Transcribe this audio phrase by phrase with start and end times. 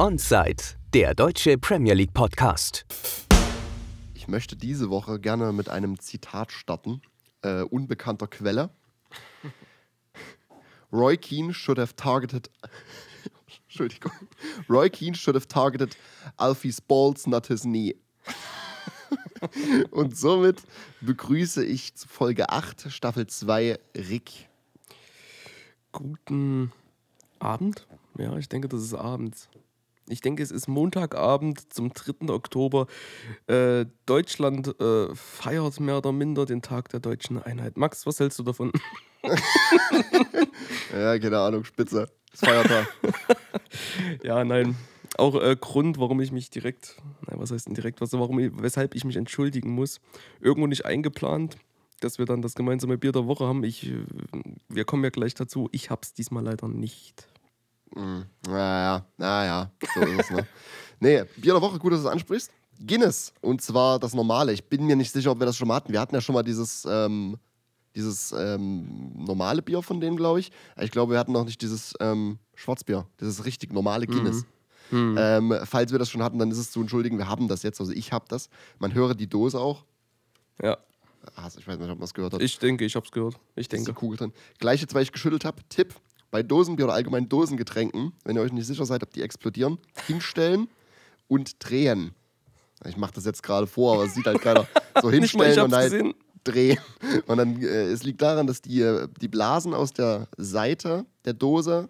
[0.00, 0.62] Onside,
[0.94, 2.86] der deutsche Premier League Podcast.
[4.14, 7.02] Ich möchte diese Woche gerne mit einem Zitat starten,
[7.42, 8.70] äh, unbekannter Quelle.
[10.92, 12.48] Roy Keane should have targeted.
[13.64, 14.12] Entschuldigung.
[14.70, 15.96] Roy Keane should have targeted
[16.36, 17.96] Alfie's balls, not his knee.
[19.90, 20.62] Und somit
[21.00, 24.48] begrüße ich zu Folge 8, Staffel 2, Rick.
[25.90, 26.70] Guten
[27.40, 27.88] Abend.
[28.16, 29.48] Ja, ich denke, das ist abends.
[30.10, 32.32] Ich denke, es ist Montagabend zum 3.
[32.32, 32.86] Oktober.
[33.46, 37.76] Äh, Deutschland äh, feiert mehr oder minder den Tag der deutschen Einheit.
[37.76, 38.72] Max, was hältst du davon?
[40.92, 42.08] ja, keine Ahnung, Spitze.
[42.30, 42.88] Das Feiertag.
[44.22, 44.76] ja, nein.
[45.16, 48.94] Auch äh, Grund, warum ich mich direkt, na, was heißt denn direkt, was, warum, weshalb
[48.94, 50.00] ich mich entschuldigen muss.
[50.40, 51.56] Irgendwo nicht eingeplant,
[52.00, 53.64] dass wir dann das gemeinsame Bier der Woche haben.
[53.64, 54.04] Ich, äh,
[54.68, 55.68] wir kommen ja gleich dazu.
[55.72, 57.28] Ich hab's diesmal leider nicht.
[57.94, 60.46] Mm, naja, naja, so ist es, ne?
[61.00, 62.50] nee, Bier der Woche, gut, dass du es ansprichst.
[62.84, 63.32] Guinness.
[63.40, 64.52] Und zwar das normale.
[64.52, 65.92] Ich bin mir nicht sicher, ob wir das schon mal hatten.
[65.92, 67.36] Wir hatten ja schon mal dieses, ähm,
[67.94, 70.52] dieses ähm, normale Bier von denen, glaube ich.
[70.80, 73.06] Ich glaube, wir hatten noch nicht dieses ähm, Schwarzbier.
[73.20, 74.12] Dieses richtig normale mhm.
[74.12, 74.44] Guinness.
[74.90, 75.16] Mhm.
[75.18, 77.18] Ähm, falls wir das schon hatten, dann ist es zu entschuldigen.
[77.18, 77.80] Wir haben das jetzt.
[77.80, 78.48] Also ich habe das.
[78.78, 79.84] Man höre die Dose auch.
[80.62, 80.78] Ja.
[81.34, 82.40] Also ich weiß nicht, ob man es gehört hat.
[82.40, 83.38] Ich denke, ich habe es gehört.
[83.56, 83.82] Ich denke.
[83.82, 84.32] Ist die Kugel drin.
[84.58, 85.62] Gleich jetzt, weil ich geschüttelt habe.
[85.68, 85.94] Tipp:
[86.30, 90.68] Bei Dosenbier oder allgemein Dosengetränken, wenn ihr euch nicht sicher seid, ob die explodieren, hinstellen
[91.26, 92.14] und drehen.
[92.86, 94.66] Ich mache das jetzt gerade vor, aber es sieht halt keiner.
[95.00, 96.14] So hinstellen und halt gesehen.
[96.44, 96.78] drehen.
[97.26, 101.32] Und dann, äh, es liegt daran, dass die, äh, die Blasen aus der Seite der
[101.32, 101.88] Dose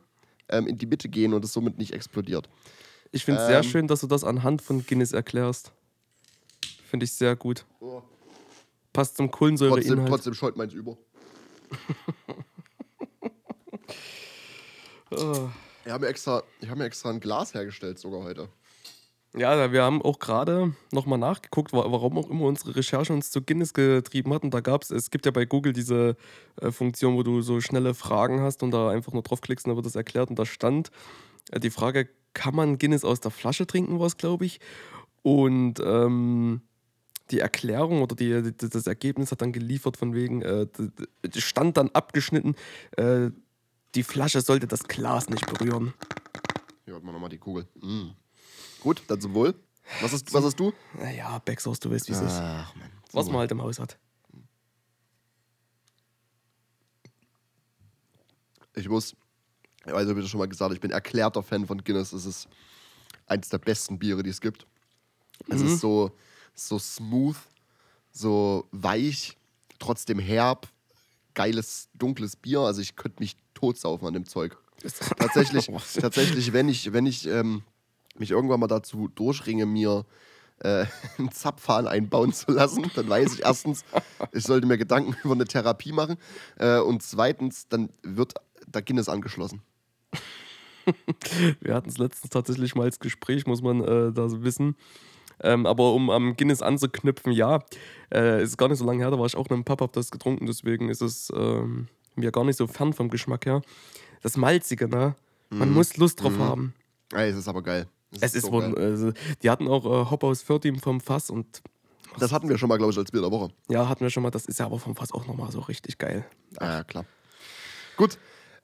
[0.49, 2.49] ähm, in die Mitte gehen und es somit nicht explodiert.
[3.11, 5.73] Ich finde es ähm, sehr schön, dass du das anhand von Guinness erklärst.
[6.85, 7.67] Finde ich sehr gut.
[7.81, 8.03] Oh.
[8.93, 9.87] Passt zum Kohlensäureinhalt.
[9.87, 10.97] Trotzdem, trotzdem scheut meins über.
[15.85, 18.49] Ich habe mir, extra, hab mir extra ein Glas hergestellt sogar heute.
[19.37, 23.75] Ja, wir haben auch gerade nochmal nachgeguckt, warum auch immer unsere Recherche uns zu Guinness
[23.75, 24.43] getrieben hat.
[24.43, 26.17] Und da gab es, es gibt ja bei Google diese
[26.61, 29.77] äh, Funktion, wo du so schnelle Fragen hast und da einfach nur draufklickst und dann
[29.77, 30.31] wird das erklärt.
[30.31, 30.91] Und da stand
[31.53, 34.61] äh, die Frage, kann man Guinness aus der Flasche trinken, war es, glaube ich.
[35.23, 36.63] Und ähm,
[37.31, 40.67] die Erklärung oder die, das Ergebnis hat dann geliefert von wegen, äh,
[41.37, 42.55] stand dann abgeschnitten,
[42.97, 43.31] äh,
[43.99, 45.93] die Flasche sollte das Glas nicht berühren.
[46.85, 47.67] Hier hat man nochmal die Kugel.
[47.83, 48.11] Mm.
[48.79, 49.57] Gut, dann zum Wohl.
[50.01, 50.73] Was hast, was hast du?
[50.95, 52.39] Naja, Bexhaus, du weißt, wie es ist.
[52.41, 52.93] Ach, Mann.
[53.11, 53.99] Was man halt im Haus hat.
[58.77, 59.17] Ich muss,
[59.85, 62.13] also wie du schon mal gesagt, ich bin erklärter Fan von Guinness.
[62.13, 62.49] Es ist
[63.27, 64.65] eins der besten Biere, die es gibt.
[65.49, 65.67] Es mhm.
[65.67, 66.13] ist so,
[66.55, 67.37] so smooth,
[68.13, 69.37] so weich,
[69.81, 70.69] trotzdem herb,
[71.35, 72.61] geiles, dunkles Bier.
[72.61, 74.57] Also ich könnte mich totsaufen an dem Zeug.
[75.19, 75.71] tatsächlich,
[76.01, 77.63] tatsächlich, wenn ich, wenn ich ähm,
[78.17, 80.05] mich irgendwann mal dazu durchringe, mir
[80.61, 80.87] äh,
[81.19, 83.85] einen Zapfhahn einbauen zu lassen, dann weiß ich erstens,
[84.33, 86.17] ich sollte mir Gedanken über eine Therapie machen
[86.57, 88.35] äh, und zweitens, dann wird
[88.67, 89.63] da Guinness angeschlossen.
[91.61, 94.75] Wir hatten es letztens tatsächlich mal als Gespräch, muss man äh, da wissen.
[95.41, 97.61] Ähm, aber um am Guinness anzuknüpfen, ja,
[98.13, 99.93] äh, ist gar nicht so lange her, da war ich auch in einem Pub, hab
[99.93, 101.89] das getrunken, deswegen ist es ähm,
[102.19, 103.63] mir gar nicht so fern vom Geschmack her.
[104.23, 105.15] Das Malzige, ne?
[105.51, 105.75] Man mm.
[105.75, 106.41] muss Lust drauf mm.
[106.41, 106.75] haben.
[107.13, 107.87] Ey, es ist aber geil.
[108.11, 109.13] Das es ist, so wohl, also,
[109.43, 111.63] die hatten auch äh, Hop aus 14 vom Fass und.
[112.19, 113.53] Das hatten wir schon mal, glaube ich, als Bier der Woche.
[113.69, 114.31] Ja, hatten wir schon mal.
[114.31, 116.25] Das ist ja aber vom Fass auch nochmal so richtig geil.
[116.57, 116.67] Ach.
[116.67, 117.05] Ja, klar.
[117.97, 118.19] Gut.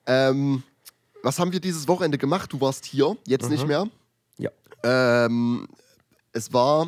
[0.07, 0.63] Ähm,
[1.23, 2.51] was haben wir dieses Wochenende gemacht?
[2.51, 3.51] Du warst hier, jetzt mhm.
[3.51, 3.87] nicht mehr.
[4.37, 4.51] Ja.
[4.83, 5.67] Ähm,
[6.33, 6.87] es war.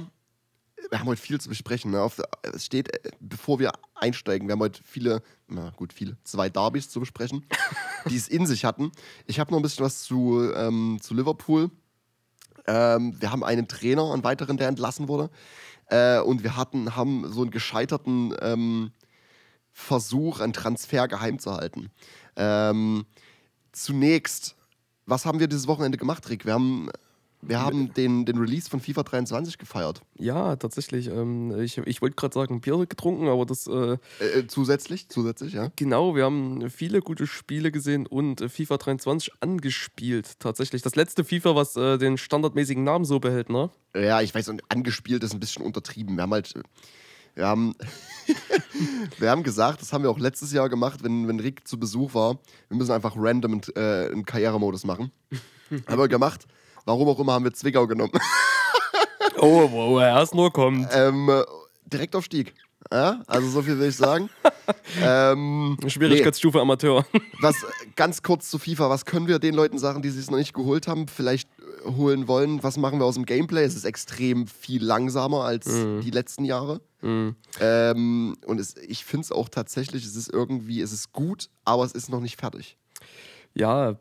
[0.90, 1.92] Wir haben heute viel zu besprechen.
[1.92, 2.02] Ne?
[2.02, 2.22] Auf,
[2.54, 6.90] es steht, äh, bevor wir einsteigen, wir haben heute viele, na gut, viele, zwei Derbys
[6.90, 7.46] zu besprechen,
[8.10, 8.92] die es in sich hatten.
[9.26, 11.72] Ich habe noch ein bisschen was zu, ähm, zu Liverpool
[12.68, 15.30] ähm, wir haben einen Trainer, einen weiteren, der entlassen wurde.
[15.90, 18.92] Äh, und wir hatten, haben so einen gescheiterten ähm,
[19.72, 21.90] Versuch, einen Transfer geheim zu halten.
[22.36, 23.06] Ähm,
[23.72, 24.56] zunächst,
[25.06, 26.46] was haben wir dieses Wochenende gemacht, Rick?
[26.46, 26.90] Wir haben
[27.42, 30.02] wir haben den, den Release von FIFA 23 gefeiert.
[30.18, 31.08] Ja, tatsächlich.
[31.08, 33.68] Ähm, ich ich wollte gerade sagen, Bier getrunken, aber das.
[33.68, 35.72] Äh, äh, äh, zusätzlich, zusätzlich, ja.
[35.76, 40.40] Genau, wir haben viele gute Spiele gesehen und FIFA 23 angespielt.
[40.40, 40.82] Tatsächlich.
[40.82, 43.70] Das letzte FIFA, was äh, den standardmäßigen Namen so behält, ne?
[43.96, 46.16] Ja, ich weiß, und angespielt ist ein bisschen untertrieben.
[46.16, 46.54] Wir haben halt.
[47.36, 47.76] Wir haben,
[49.20, 52.16] wir haben gesagt, das haben wir auch letztes Jahr gemacht, wenn, wenn Rick zu Besuch
[52.16, 55.12] war, wir müssen einfach random in, äh, Karrieremodus machen.
[55.88, 56.48] haben wir gemacht.
[56.88, 58.14] Warum auch immer haben wir Zwickau genommen.
[59.42, 60.88] oh, er erst nur kommt.
[60.94, 61.30] Ähm,
[61.86, 62.54] Direktaufstieg.
[62.90, 64.30] Ja, also so viel will ich sagen.
[65.04, 66.62] ähm, Schwierigkeitsstufe nee.
[66.62, 67.06] Amateur.
[67.42, 67.66] Was
[67.98, 70.88] ganz kurz zu FIFA, was können wir den Leuten sagen, die es noch nicht geholt
[70.88, 71.10] haben?
[71.10, 71.50] Vielleicht
[71.84, 73.66] holen wollen, was machen wir aus dem Gameplay?
[73.66, 76.00] Es ist extrem viel langsamer als Mhm.
[76.00, 76.80] die letzten Jahre.
[77.02, 77.36] Mhm.
[77.60, 81.84] Ähm, und es, ich finde es auch tatsächlich, es ist irgendwie, es ist gut, aber
[81.84, 82.78] es ist noch nicht fertig.
[83.54, 83.98] Ja,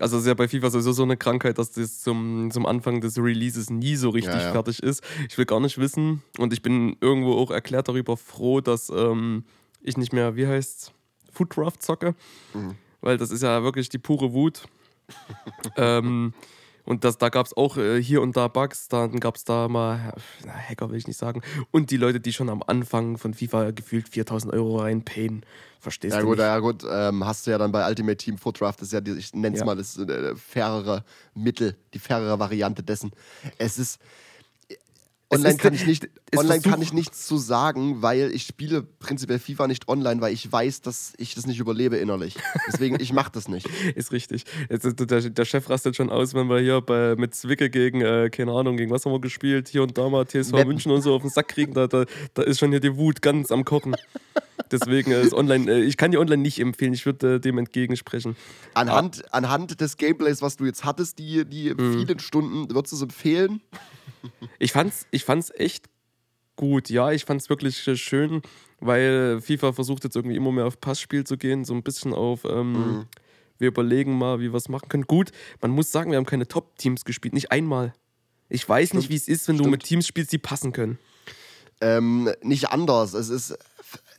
[0.00, 3.00] also es ist ja bei FIFA sowieso so eine Krankheit, dass das zum, zum Anfang
[3.00, 4.52] des Releases nie so richtig Ja, ja.
[4.52, 5.02] fertig ist.
[5.28, 9.44] Ich will gar nicht wissen und ich bin irgendwo auch erklärt darüber froh, dass ähm,
[9.80, 10.92] ich nicht mehr, wie heißt's,
[11.32, 12.14] Foodcraft zocke,
[12.54, 12.74] Mhm.
[13.00, 14.64] weil das ist ja wirklich die pure Wut.
[15.76, 16.32] ähm,
[16.86, 19.68] und das, da gab es auch äh, hier und da Bugs, dann gab es da
[19.68, 23.34] mal, na, Hacker will ich nicht sagen, und die Leute, die schon am Anfang von
[23.34, 25.44] FIFA gefühlt 4000 Euro reinpayen,
[25.80, 26.44] verstehst Ja du gut, nicht.
[26.46, 29.00] ja gut, ähm, hast du ja dann bei Ultimate Team Foot Draft, das ist ja,
[29.00, 29.66] die, ich nenne es Ja.
[29.66, 31.04] mal das äh, fairere
[31.34, 33.12] Mittel, die fairere Variante dessen.
[33.58, 34.00] Es ist
[35.28, 39.66] Online kann ich nicht, online kann ich nichts zu sagen, weil ich spiele prinzipiell FIFA
[39.66, 42.36] nicht online, weil ich weiß, dass ich das nicht überlebe innerlich.
[42.68, 43.66] Deswegen, ich mache das nicht.
[43.96, 44.44] Ist richtig.
[44.70, 48.76] Der, Chef rastet schon aus, wenn wir hier bei, mit Zwicke gegen, äh, keine Ahnung,
[48.76, 50.68] gegen was haben wir gespielt, hier und da mal TSV Meppen.
[50.68, 53.20] München und so auf den Sack kriegen, da, da, da ist schon hier die Wut
[53.20, 53.96] ganz am Kochen.
[54.70, 57.58] Deswegen äh, ist online, äh, ich kann die online nicht empfehlen, ich würde äh, dem
[57.58, 58.36] entgegensprechen.
[58.74, 61.92] Anhand, anhand des Gameplays, was du jetzt hattest, die, die Mhm.
[62.06, 63.60] vielen Stunden, würdest du es empfehlen?
[64.58, 65.86] Ich fand's, ich fand's echt
[66.56, 68.42] gut, ja, ich fand's wirklich äh, schön,
[68.80, 72.44] weil FIFA versucht jetzt irgendwie immer mehr auf Passspiel zu gehen, so ein bisschen auf,
[72.44, 73.06] ähm, Mhm.
[73.58, 75.04] wir überlegen mal, wie wir es machen können.
[75.06, 77.92] Gut, man muss sagen, wir haben keine Top-Teams gespielt, nicht einmal.
[78.48, 79.10] Ich weiß nicht, Stimmt.
[79.10, 79.72] wie es ist, wenn du Stimmt.
[79.72, 80.98] mit Teams spielst, die passen können.
[81.80, 83.12] Ähm, nicht anders.
[83.12, 83.56] Es ist.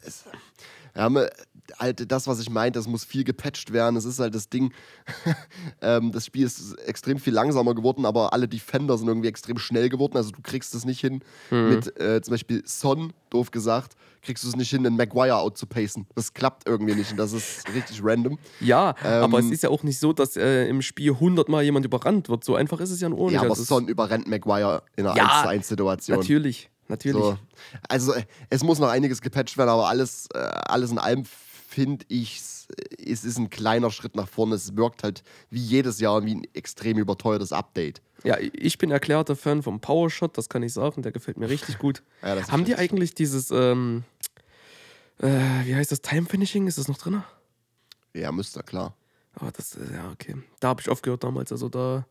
[0.04, 0.26] Es,
[0.94, 1.28] wir haben
[1.80, 3.96] halt das, was ich meinte, es muss viel gepatcht werden.
[3.96, 4.74] Es ist halt das Ding.
[5.82, 9.90] ähm, das Spiel ist extrem viel langsamer geworden, aber alle Defender sind irgendwie extrem schnell
[9.90, 10.18] geworden.
[10.18, 11.22] Also du kriegst es nicht hin,
[11.52, 11.70] Mhm.
[11.70, 16.08] mit äh, zum Beispiel Son, doof gesagt, kriegst du es nicht hin, einen Maguire outzupacen.
[16.16, 18.38] Das klappt irgendwie nicht und das ist richtig random.
[18.60, 21.86] Ja, aber es Ähm, ist ja auch nicht so, dass äh, im Spiel hundertmal jemand
[21.86, 22.44] überrannt wird.
[22.44, 23.32] So einfach ist es ja nicht.
[23.32, 26.18] Ja, aber Also Son überrennt Maguire in einer Ja, 1 zu 1 Situation.
[26.18, 27.24] Natürlich, natürlich.
[27.24, 27.38] So.
[27.88, 31.24] Also äh, es muss noch einiges gepatcht werden, aber alles, äh, alles in allem
[31.68, 34.56] finde ich, es ist ein kleiner Schritt nach vorne.
[34.56, 38.02] Es wirkt halt wie jedes Jahr wie ein extrem überteuertes Update.
[38.24, 41.78] Ja, ich bin erklärter Fan vom Powershot, das kann ich sagen, der gefällt mir richtig
[41.78, 42.02] gut.
[42.24, 44.04] Ja, Haben die eigentlich dieses, ähm,
[45.20, 45.28] äh,
[45.66, 46.68] wie heißt das, Time Finishing?
[46.68, 47.22] Ist das noch drin?
[48.14, 48.96] Ja, müsste, klar.
[49.34, 50.36] Aber das, äh, ja, okay.
[50.60, 52.08] Da habe ich aufgehört damals, also da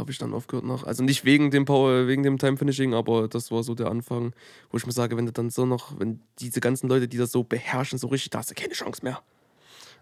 [0.00, 0.84] habe ich dann aufgehört noch.
[0.84, 4.32] Also nicht wegen dem Power, wegen dem Time Finishing, aber das war so der Anfang,
[4.70, 7.30] wo ich mir sage, wenn du dann so noch, wenn diese ganzen Leute, die das
[7.30, 9.20] so beherrschen, so richtig, da hast du keine Chance mehr.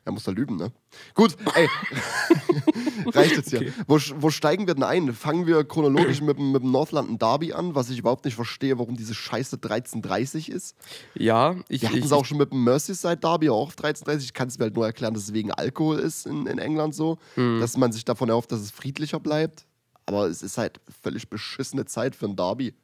[0.05, 0.73] Er muss da lüben, ne?
[1.12, 1.69] Gut, ey.
[3.12, 3.61] Reicht jetzt hier.
[3.61, 3.73] Okay.
[3.87, 5.12] Wo, wo steigen wir denn ein?
[5.12, 8.79] Fangen wir chronologisch mit, dem- mit dem Northlanden Derby an, was ich überhaupt nicht verstehe,
[8.79, 10.77] warum diese Scheiße 13.30 ist.
[11.15, 14.19] Ja, ich, Wir hatten es auch schon mit dem Merseyside Derby auch auf 13.30.
[14.21, 16.95] Ich kann es mir halt nur erklären, dass es wegen Alkohol ist in, in England
[16.95, 17.61] so, Hm.
[17.61, 19.67] dass man sich davon erhofft, dass es friedlicher bleibt.
[20.09, 22.75] Aber es ist halt völlig beschissene Zeit für ein Derby.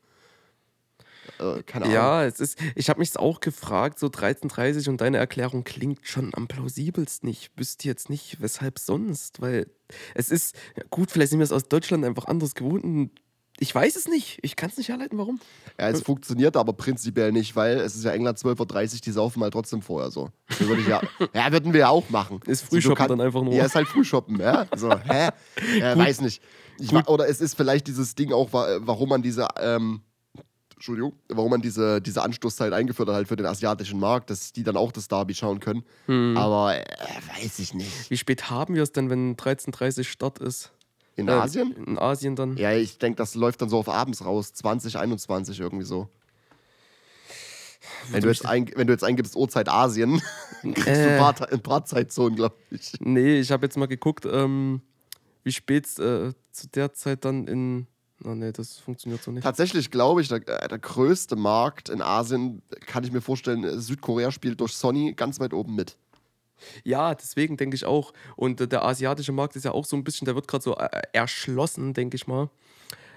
[1.38, 1.94] Äh, keine Ahnung.
[1.94, 6.32] Ja, es ist, ich habe mich auch gefragt, so 13.30 und deine Erklärung klingt schon
[6.34, 7.28] am plausibelsten.
[7.30, 9.66] Ich wüsste jetzt nicht, weshalb sonst, weil
[10.14, 10.54] es ist,
[10.90, 13.10] gut, vielleicht sind wir es aus Deutschland einfach anders gewohnt.
[13.58, 14.38] Ich weiß es nicht.
[14.42, 15.40] Ich kann es nicht herleiten, warum.
[15.80, 19.42] Ja, es funktioniert aber prinzipiell nicht, weil es ist ja England 12.30 Uhr, die saufen
[19.44, 20.28] halt trotzdem vorher so.
[20.58, 21.00] Würde ja,
[21.34, 22.40] ja, würden wir ja auch machen.
[22.46, 23.54] Ist So, du Frühshoppen kann- dann einfach nur.
[23.54, 24.66] Ja, ist halt Frühshoppen, ja.
[24.76, 25.28] So, hä?
[25.78, 26.42] Ja, weiß nicht.
[26.78, 30.00] Ich, wa- oder es ist vielleicht dieses Ding auch, wa- warum man diese, ähm,
[30.74, 34.62] Entschuldigung, warum man diese, diese Anstoßzeit eingeführt hat halt für den asiatischen Markt, dass die
[34.64, 35.84] dann auch das Derby schauen können.
[36.06, 36.36] Hm.
[36.36, 36.84] Aber äh,
[37.36, 38.10] weiß ich nicht.
[38.10, 40.72] Wie spät haben wir es denn, wenn 13.30 Start ist?
[41.16, 41.72] In Äh, Asien?
[41.86, 42.56] In Asien dann.
[42.56, 46.08] Ja, ich denke, das läuft dann so auf abends raus, 20, 21 irgendwie so.
[48.10, 50.20] Wenn du, jetzt ein, wenn du jetzt eingibst Uhrzeit Asien,
[50.62, 51.12] kriegst du Äh.
[51.12, 52.92] ein paar, ein paar Zeitzonen, glaube ich.
[53.00, 54.80] Nee, ich habe jetzt mal geguckt, ähm,
[55.44, 57.86] wie spät äh, zu der Zeit dann in.
[58.20, 59.42] Na, nee, das funktioniert so nicht.
[59.42, 63.78] Tatsächlich glaube ich, der, äh, der größte Markt in Asien, kann ich mir vorstellen, äh,
[63.78, 65.96] Südkorea spielt durch Sony ganz weit oben mit.
[66.84, 68.12] Ja, deswegen denke ich auch.
[68.36, 70.76] Und äh, der asiatische Markt ist ja auch so ein bisschen, der wird gerade so
[70.76, 72.50] äh, erschlossen, denke ich mal.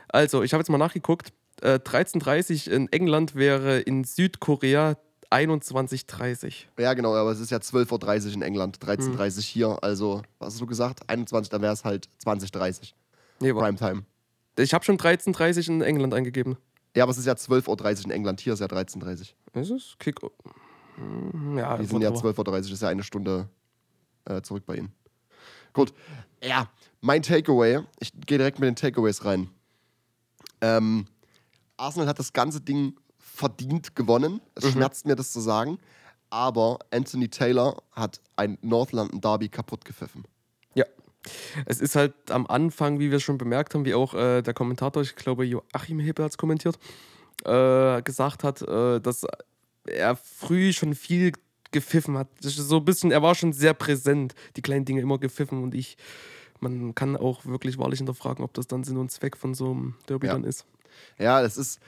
[0.09, 1.31] Also, ich habe jetzt mal nachgeguckt.
[1.61, 4.97] Äh, 13.30 in England wäre in Südkorea
[5.31, 6.65] 21.30.
[6.79, 9.17] Ja, genau, aber es ist ja 12.30 Uhr in England, 13.30 Hm.
[9.19, 9.83] Uhr hier.
[9.83, 11.09] Also, was hast du gesagt?
[11.09, 12.93] 21, dann wäre es halt 20.30
[13.39, 14.03] Nee, wa- Primetime.
[14.57, 16.57] ich habe schon 13.30 in England eingegeben.
[16.95, 19.61] Ja, aber es ist ja 12.30 Uhr in England, hier ist ja 13.30 Uhr.
[19.61, 19.95] Ist es?
[19.99, 20.19] Kick.
[20.95, 22.43] Hm, Ja, Die sind ja whatever.
[22.43, 23.49] 12.30 Uhr, ist ja eine Stunde
[24.25, 24.91] äh, zurück bei Ihnen.
[25.73, 25.93] Gut.
[26.43, 26.69] Ja,
[27.01, 27.81] mein Takeaway.
[27.99, 29.49] Ich gehe direkt mit den Takeaways rein.
[30.61, 31.05] Ähm,
[31.77, 32.95] Arsenal hat das ganze Ding
[33.37, 34.41] verdient gewonnen.
[34.55, 34.71] Es Mhm.
[34.71, 35.77] schmerzt mir, das zu sagen.
[36.29, 40.25] Aber Anthony Taylor hat ein North London Derby kaputt gepfiffen.
[40.75, 40.85] Ja.
[41.65, 45.01] Es ist halt am Anfang, wie wir schon bemerkt haben, wie auch äh, der Kommentator,
[45.03, 46.77] ich glaube Joachim Heber hat es kommentiert,
[47.45, 49.25] äh, gesagt hat, äh, dass
[49.85, 51.31] er früh schon viel
[51.71, 52.27] gepfiffen hat.
[52.41, 55.97] So ein bisschen, er war schon sehr präsent, die kleinen Dinge immer gepfiffen und ich,
[56.59, 59.95] man kann auch wirklich wahrlich hinterfragen, ob das dann Sinn und Zweck von so einem
[60.09, 60.33] Derby Ja.
[60.33, 60.65] dann ist.
[61.19, 61.79] Ja, das ist.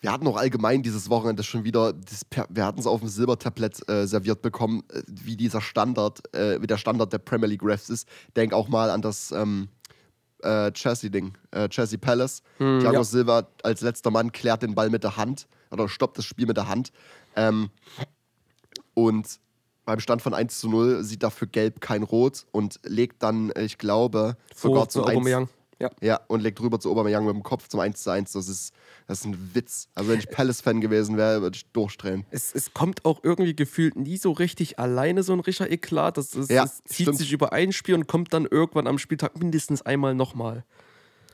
[0.00, 3.86] Wir hatten auch allgemein dieses Wochenende schon wieder, das, wir hatten es auf dem Silbertablett
[3.88, 7.90] äh, serviert bekommen, äh, wie dieser Standard, äh, wie der Standard der Premier League Refs
[7.90, 8.08] ist.
[8.34, 9.68] Denk auch mal an das ähm,
[10.42, 12.42] äh, Chelsea-Ding, äh, Chelsea Palace.
[12.56, 13.04] Thiago ja.
[13.04, 16.56] Silva als letzter Mann klärt den Ball mit der Hand oder stoppt das Spiel mit
[16.56, 16.92] der Hand.
[17.36, 17.70] Ähm,
[18.94, 19.38] und
[19.84, 23.64] beim Stand von 1 zu 0 sieht dafür Gelb kein Rot und legt dann, äh,
[23.64, 25.48] ich glaube, sogar Vor zum zu 1 Aubameyang.
[25.80, 25.90] Ja.
[26.02, 28.32] ja, und legt rüber zu Aubameyang mit dem Kopf zum 1 zu 1.
[28.32, 28.74] Das ist,
[29.06, 29.88] das ist ein Witz.
[29.94, 32.26] Also wenn ich Palace-Fan gewesen wäre, würde ich durchdrehen.
[32.30, 36.18] Es, es kommt auch irgendwie gefühlt nie so richtig alleine so ein richtiger Eklat.
[36.18, 37.18] Das, ist, Ja, das zieht stimmt.
[37.18, 40.64] sich über ein Spiel und kommt dann irgendwann am Spieltag mindestens einmal nochmal.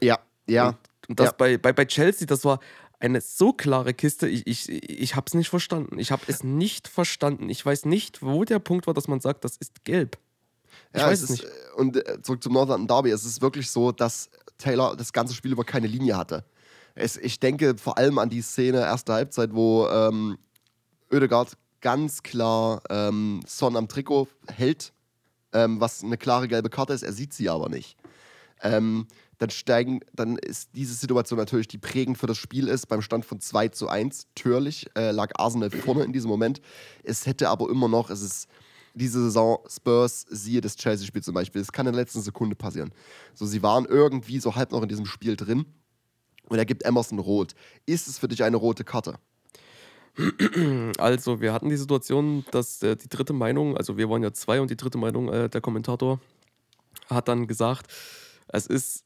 [0.00, 0.78] Ja, ja.
[1.08, 1.34] Und das ja.
[1.36, 2.60] bei, bei, bei Chelsea, das war
[3.00, 5.98] eine so klare Kiste, ich, ich, ich habe es nicht verstanden.
[5.98, 7.48] Ich habe es nicht verstanden.
[7.48, 10.18] Ich weiß nicht, wo der Punkt war, dass man sagt, das ist gelb.
[10.92, 11.44] Ich ja, weiß es ist, nicht.
[11.44, 13.10] äh, Und äh, zurück zum Northern Derby.
[13.10, 16.44] Es ist wirklich so, dass Taylor das ganze Spiel über keine Linie hatte.
[16.94, 20.38] Es, ich denke vor allem an die Szene erste Halbzeit, wo ähm,
[21.12, 24.92] Oedegaard ganz klar ähm, Son am Trikot hält,
[25.52, 27.02] ähm, was eine klare gelbe Karte ist.
[27.02, 27.96] Er sieht sie aber nicht.
[28.62, 29.06] Ähm,
[29.38, 32.86] dann steigen, dann ist diese Situation natürlich, die prägend für das Spiel ist.
[32.86, 36.62] Beim Stand von 2 zu 1, türlich, äh, lag Arsenal vorne in diesem Moment.
[37.02, 38.48] Es hätte aber immer noch, es ist
[38.96, 42.92] diese Saison Spurs, siehe das Chelsea-Spiel zum Beispiel, es kann in der letzten Sekunde passieren.
[43.34, 45.66] So, sie waren irgendwie so halb noch in diesem Spiel drin
[46.48, 47.54] und er gibt Emerson rot.
[47.84, 49.18] Ist es für dich eine rote Karte?
[50.96, 54.62] Also, wir hatten die Situation, dass äh, die dritte Meinung, also wir waren ja zwei
[54.62, 56.20] und die dritte Meinung, äh, der Kommentator
[57.10, 57.92] hat dann gesagt,
[58.48, 59.04] es ist,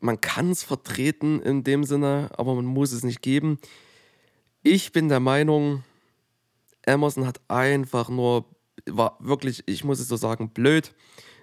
[0.00, 3.58] man kann es vertreten in dem Sinne, aber man muss es nicht geben.
[4.62, 5.82] Ich bin der Meinung,
[6.82, 8.44] Emerson hat einfach nur,
[8.96, 10.92] war wirklich, ich muss es so sagen, blöd,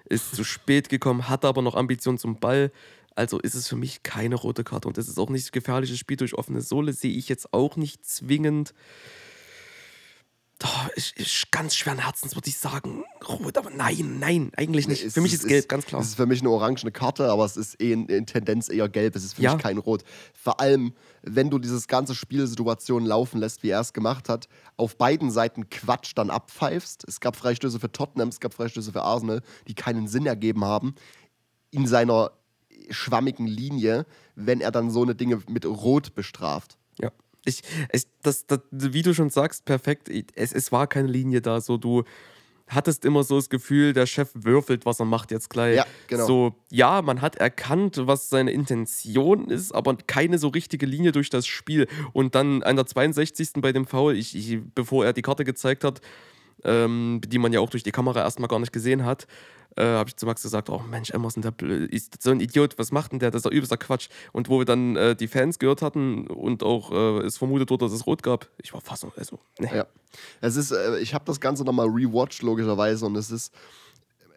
[0.08, 2.72] ist zu spät gekommen, hatte aber noch Ambitionen zum Ball.
[3.16, 4.88] Also ist es für mich keine rote Karte.
[4.88, 8.06] Und das ist auch nicht gefährliches Spiel durch offene Sohle, sehe ich jetzt auch nicht
[8.06, 8.74] zwingend.
[10.60, 15.04] Doch, ich, ich, ganz schweren Herzens würde ich sagen, rot, aber nein, nein, eigentlich nicht.
[15.04, 16.00] Es für mich ist gelb, ganz klar.
[16.02, 18.88] Es ist für mich eine orangene Karte, aber es ist eh in, in Tendenz eher
[18.88, 19.18] gelb.
[19.18, 19.54] Es ist für Ja.
[19.56, 20.06] mich kein Rot.
[20.34, 20.94] Vor allem,
[21.24, 24.48] wenn du dieses ganze Spielsituation laufen lässt, wie er es gemacht hat,
[24.78, 27.04] auf beiden Seiten Quatsch dann abpfeifst.
[27.06, 30.96] Es gab Freistöße für Tottenham, es gab Freistöße für Arsenal, die keinen Sinn ergeben haben.
[31.72, 32.32] In seiner
[32.90, 36.78] schwammigen Linie, wenn er dann so eine Dinge mit Rot bestraft.
[37.02, 37.12] Ja.
[37.46, 37.62] Ich,
[37.92, 40.10] ich, das, das, wie du schon sagst, perfekt.
[40.36, 41.62] Es, es war keine Linie da.
[41.62, 42.04] So, du
[42.68, 45.78] hattest immer so das Gefühl, der Chef würfelt, was er macht jetzt gleich.
[45.78, 46.26] Ja, genau.
[46.26, 51.30] So, ja, man hat erkannt, was seine Intention ist, aber keine so richtige Linie durch
[51.30, 51.88] das Spiel.
[52.14, 53.54] Und dann an der 62.
[53.58, 56.02] bei dem Foul, ich, ich, bevor er die Karte gezeigt hat,
[56.64, 59.28] ähm, die man ja auch durch die Kamera erstmal gar nicht gesehen hat,
[59.76, 61.54] äh, habe ich zu Max gesagt, oh Mensch, Emerson, der
[61.90, 63.32] ist so ein Idiot, was macht denn der?
[63.32, 64.10] Das ist doch übelster Quatsch.
[64.32, 67.86] Und wo wir dann äh, die Fans gehört hatten und auch äh, es vermutet wurde,
[67.86, 69.70] dass es rot gab, ich war fast so, also, ne.
[69.76, 69.86] Ja.
[70.42, 73.54] Es ist, äh, ich habe das Ganze nochmal rewatcht, logischerweise, und es ist,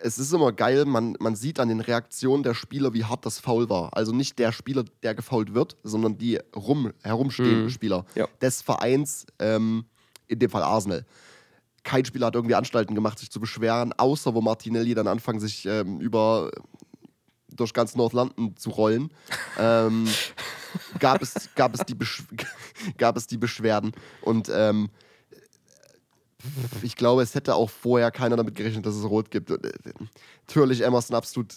[0.01, 3.41] es ist immer geil, man, man sieht an den Reaktionen der Spieler, wie hart das
[3.41, 3.97] Foul war.
[3.97, 7.71] Also nicht der Spieler, der gefoult wird, sondern die rum, herumstehenden Mhm.
[7.71, 8.29] Spieler Ja.
[8.41, 9.85] des Vereins, ähm,
[10.29, 11.05] in dem Fall Arsenal.
[11.89, 15.65] Kein Spieler hat irgendwie Anstalten gemacht, sich zu beschweren, außer wo Martinelli dann anfangen, sich
[15.65, 16.51] ähm, über
[17.49, 19.11] durch ganz North London zu rollen,
[19.59, 20.07] ähm,
[20.99, 22.25] gab, es, gab, es die Besch
[22.99, 23.93] gab es die Beschwerden.
[24.21, 24.91] Und ähm,
[26.83, 29.51] ich glaube, es hätte auch vorher keiner damit gerechnet, dass es rot gibt.
[29.51, 29.73] Äh,
[30.47, 31.55] Natürlich, Emerson absolut.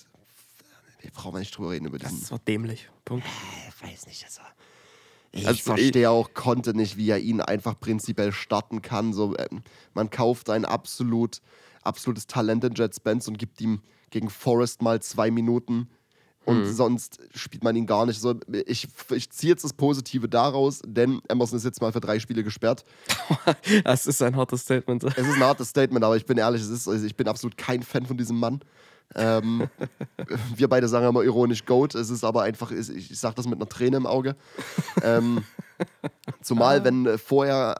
[1.01, 2.21] Wir brauchen nicht drüber reden über diesen.
[2.21, 2.89] Das war dämlich.
[3.03, 3.27] Punkt.
[3.67, 4.39] Ich weiß nicht, also.
[5.33, 9.13] Ich Also, verstehe auch Conte nicht, wie er ihn einfach prinzipiell starten kann.
[9.13, 9.61] So, ähm,
[9.93, 11.41] man kauft ein absolut,
[11.83, 15.89] absolutes Talent in Jet Spence und gibt ihm gegen Forrest mal zwei Minuten.
[16.43, 16.73] Und Mhm.
[16.73, 18.19] sonst spielt man ihn gar nicht.
[18.19, 18.35] So,
[18.65, 22.43] ich, ich ziehe jetzt das Positive daraus, denn Emerson ist jetzt mal für drei Spiele
[22.43, 22.83] gesperrt.
[23.83, 25.03] Das ist ein hartes Statement.
[25.15, 28.05] Es ist ein hartes Statement, aber ich bin ehrlich, ist, ich bin absolut kein Fan
[28.05, 28.61] von diesem Mann.
[29.15, 29.70] Ähm,
[30.56, 31.96] wir beide sagen immer ironisch Goat.
[31.96, 34.36] Es ist aber einfach, ich, ich sage das mit einer Träne im Auge.
[35.03, 35.44] Ähm,
[36.41, 37.75] zumal, wenn äh, vorher,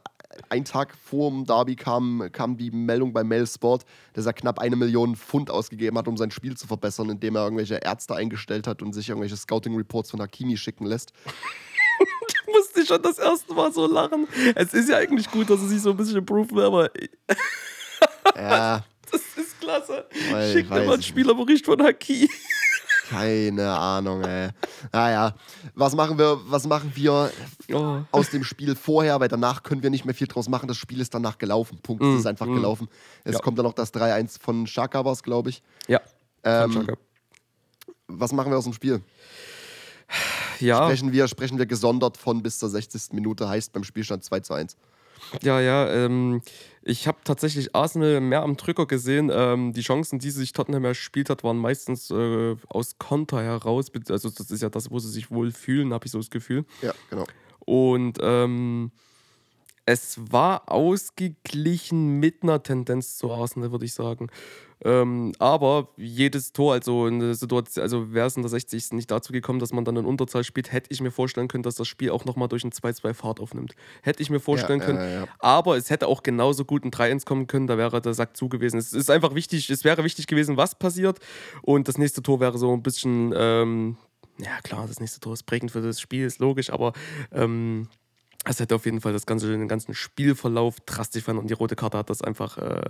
[0.50, 3.84] ein Tag vor dem Derby kam, kam die Meldung bei Mail Sport,
[4.14, 7.44] dass er knapp eine Million Pfund ausgegeben hat, um sein Spiel zu verbessern, indem er
[7.44, 11.12] irgendwelche Ärzte eingestellt hat und sich irgendwelche Scouting-Reports von Hakimi schicken lässt.
[12.54, 14.28] musste ich schon das erste Mal so lachen.
[14.56, 16.90] Es ist ja eigentlich gut, dass er sich so ein bisschen improven will, aber
[18.36, 20.06] Ja, das ist klasse.
[20.32, 22.30] Weil- Schickt mal einen ich Spielerbericht von Haki.
[23.10, 24.50] Keine Ahnung, ey.
[24.94, 25.36] Naja,
[25.76, 27.30] was machen wir, was machen wir
[27.74, 28.00] Oh.
[28.12, 30.68] aus dem Spiel vorher, weil danach können wir nicht mehr viel draus machen.
[30.70, 31.78] Das Spiel ist danach gelaufen.
[31.84, 32.02] Punkt.
[32.04, 32.88] Es ist einfach gelaufen.
[33.26, 33.40] Es Ja.
[33.42, 35.62] kommt dann noch das 3-1 von Shaka, was glaube ich.
[35.88, 36.00] Ja.
[36.44, 36.88] Ähm,
[38.08, 39.02] was machen wir aus dem Spiel?
[40.60, 40.84] ja.
[40.86, 43.14] Sprechen, wir, sprechen wir gesondert von bis zur 60.
[43.14, 44.78] Minute, heißt beim Spielstand 2 zu 1.
[45.42, 46.42] Ja, ja, ähm,
[46.84, 49.32] ich habe tatsächlich Arsenal mehr am Drücker gesehen.
[49.32, 53.92] Ähm, die Chancen, die sich Tottenham erspielt hat, waren meistens äh, aus Konter heraus.
[54.10, 56.66] Also das ist ja das, wo sie sich wohl fühlen, habe ich so das Gefühl.
[56.82, 57.26] Ja, genau.
[57.60, 58.92] Und ähm,
[59.86, 64.28] es war ausgeglichen mit einer Tendenz zu Arsenal, würde ich sagen.
[64.84, 68.94] Ähm, aber jedes Tor, also eine Situation, also wäre es in der 60.
[68.94, 71.76] nicht dazu gekommen, dass man dann in Unterzahl spielt, hätte ich mir vorstellen können, dass
[71.76, 73.76] das Spiel auch nochmal durch ein 2-2 Fahrt aufnimmt.
[74.02, 75.00] Hätte ich mir vorstellen Ja, können.
[75.00, 75.28] ja, ja.
[75.40, 78.50] Aber es hätte auch genauso gut ein 3-1 kommen können, da wäre der Sack zu
[78.50, 78.78] gewesen.
[78.78, 81.20] Es ist einfach wichtig, es wäre wichtig gewesen, was passiert.
[81.62, 83.98] Und das nächste Tor wäre so ein bisschen, ähm,
[84.40, 86.94] ja klar, das nächste Tor ist prägend für das Spiel, ist logisch, aber
[87.32, 87.88] ähm,
[88.46, 91.76] es hätte auf jeden Fall das ganze, den ganzen Spielverlauf drastisch verändert und die rote
[91.76, 92.58] Karte hat das einfach.
[92.58, 92.90] Äh,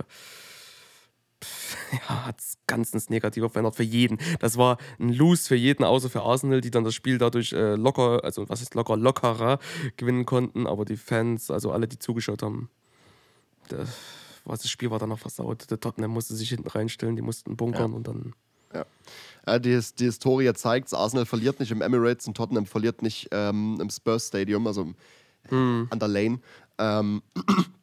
[1.92, 4.18] ja, hat es ganz ins Negative verändert für jeden.
[4.40, 7.74] Das war ein Lose für jeden, außer für Arsenal, die dann das Spiel dadurch äh,
[7.74, 9.58] locker, also was ist locker, lockerer
[9.96, 10.66] gewinnen konnten.
[10.66, 12.70] Aber die Fans, also alle, die zugeschaut haben,
[13.68, 13.88] das,
[14.44, 15.70] was, das Spiel war dann noch versaut.
[15.70, 18.34] Der Tottenham musste sich hinten reinstellen, die mussten bunkern und dann.
[19.44, 23.78] Ja, die, die Historie zeigt Arsenal verliert nicht im Emirates und Tottenham verliert nicht ähm,
[23.80, 24.94] im Spurs Stadium, also
[25.48, 25.88] Hm.
[25.90, 26.40] an der Lane.
[26.78, 27.22] Ähm,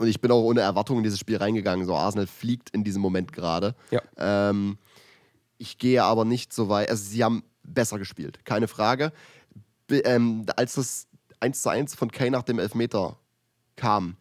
[0.00, 1.84] und ich bin auch ohne Erwartungen in dieses Spiel reingegangen.
[1.84, 3.74] So, Arsenal fliegt in diesem Moment gerade.
[3.90, 4.00] Ja.
[4.16, 4.78] Ähm,
[5.58, 6.88] ich gehe aber nicht so weit.
[6.88, 9.12] Also, sie haben besser gespielt, keine Frage.
[9.88, 11.06] Be ähm, als das
[11.40, 13.18] 1 zu 1 von Kane nach dem Elfmeter
[13.76, 14.16] kam,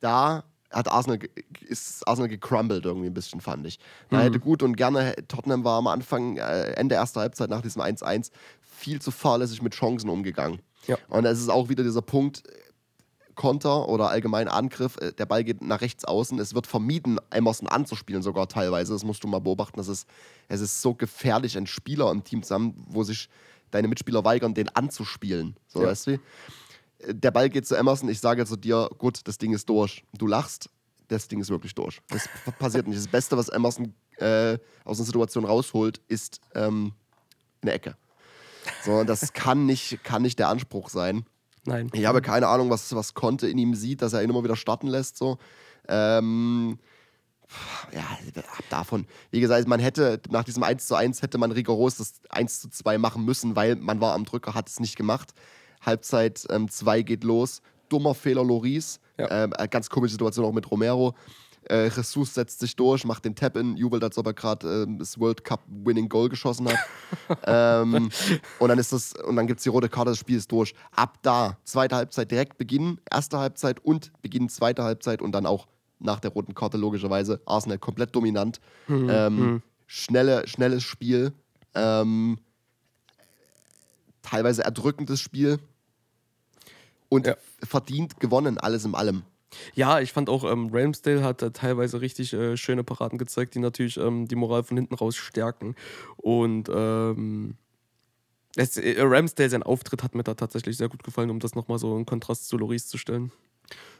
[0.00, 1.20] da hat Arsenal,
[1.60, 3.78] ist Arsenal gecrumbled irgendwie ein bisschen, fand ich.
[4.10, 7.80] Da hätte gut und gerne, Tottenham war am Anfang, äh, Ende erster Halbzeit nach diesem
[7.80, 10.60] 1-1 viel zu fahrlässig mit Chancen umgegangen.
[10.88, 10.98] Ja.
[11.08, 12.42] Und es ist auch wieder dieser Punkt,
[13.38, 16.38] Konter oder allgemein Angriff, äh, der Ball geht nach rechts außen.
[16.40, 18.92] Es wird vermieden, Emerson anzuspielen, sogar teilweise.
[18.92, 19.78] Das musst du mal beobachten.
[19.78, 20.06] Das ist,
[20.48, 23.30] es ist so gefährlich, einen Spieler im Team zu haben, wo sich
[23.70, 25.56] deine Mitspieler weigern, den anzuspielen.
[25.68, 25.88] So, Ja.
[25.88, 26.12] weißt du?
[26.12, 26.18] Äh,
[27.14, 30.04] Der Ball geht zu Emerson, ich sage zu dir, gut, das Ding ist durch.
[30.18, 30.68] Du lachst,
[31.06, 32.00] das Ding ist wirklich durch.
[32.08, 32.98] Das passiert nicht.
[32.98, 36.92] Das Beste, was Emerson äh, aus einer Situation rausholt, ist ähm,
[37.62, 37.96] eine Ecke.
[38.84, 41.24] So, das kann nicht, kann nicht der Anspruch sein.
[41.68, 41.90] Nein.
[41.92, 44.56] Ich habe keine Ahnung, was, was Conte in ihm sieht, dass er ihn immer wieder
[44.56, 45.16] starten lässt.
[45.16, 45.38] So.
[45.88, 46.78] Ähm,
[47.92, 49.06] ja, ab davon.
[49.30, 52.68] Wie gesagt, man hätte nach diesem 1 zu 1 hätte man rigoros das 1 zu
[52.68, 55.32] 2 machen müssen, weil man war am Drücker, hat es nicht gemacht.
[55.80, 57.62] Halbzeit 2 geht los.
[57.88, 59.00] Dummer Fehler Loris.
[59.16, 59.44] Ja.
[59.44, 61.14] Ähm, äh, ganz komische Situation auch mit Romero.
[61.68, 65.18] Äh, Jesus setzt sich durch, macht den Tap-In, jubelt, als ob er gerade ähm, das
[65.18, 66.78] World Cup Winning Goal geschossen hat.
[67.46, 68.10] ähm,
[68.58, 70.74] und dann ist das, und dann gibt es die rote Karte, das Spiel ist durch.
[70.92, 75.66] Ab da, zweite Halbzeit direkt beginnen, erste Halbzeit und Beginn zweite Halbzeit und dann auch
[76.00, 78.60] nach der roten Karte logischerweise Arsenal komplett dominant.
[78.88, 81.32] ähm, Schnelle, schnelles Spiel.
[81.74, 82.38] Ähm,
[84.22, 85.58] teilweise erdrückendes Spiel.
[87.08, 87.36] Und Ja.
[87.62, 89.22] verdient gewonnen, alles in allem.
[89.74, 93.58] Ja, ich fand auch, ähm, Ramsdale hat äh, teilweise richtig äh, schöne Paraden gezeigt, die
[93.58, 95.74] natürlich ähm, die Moral von hinten raus stärken.
[96.16, 97.54] Und ähm,
[98.56, 101.78] es, äh, Ramsdale, sein Auftritt hat mir da tatsächlich sehr gut gefallen, um das nochmal
[101.78, 103.32] so in Kontrast zu Loris zu stellen.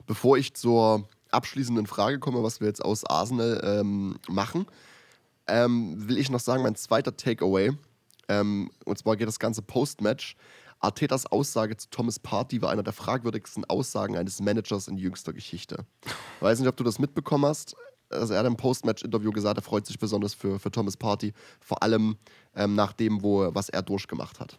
[0.07, 4.67] Bevor ich zur abschließenden Frage komme, was wir jetzt aus Arsenal ähm, machen,
[5.47, 7.73] ähm, will ich noch sagen, mein zweiter Takeaway,
[8.29, 10.37] ähm, und zwar geht das ganze Post-Match.
[10.81, 15.85] Artetas Aussage zu Thomas Party war einer der fragwürdigsten Aussagen eines Managers in jüngster Geschichte.
[16.41, 17.77] Weiß nicht, ob du das mitbekommen hast.
[18.11, 21.83] Also er hat im Post-Match-Interview gesagt, er freut sich besonders für, für Thomas Party, vor
[21.83, 22.17] allem
[22.55, 24.59] ähm, nach dem, wo, was er durchgemacht hat.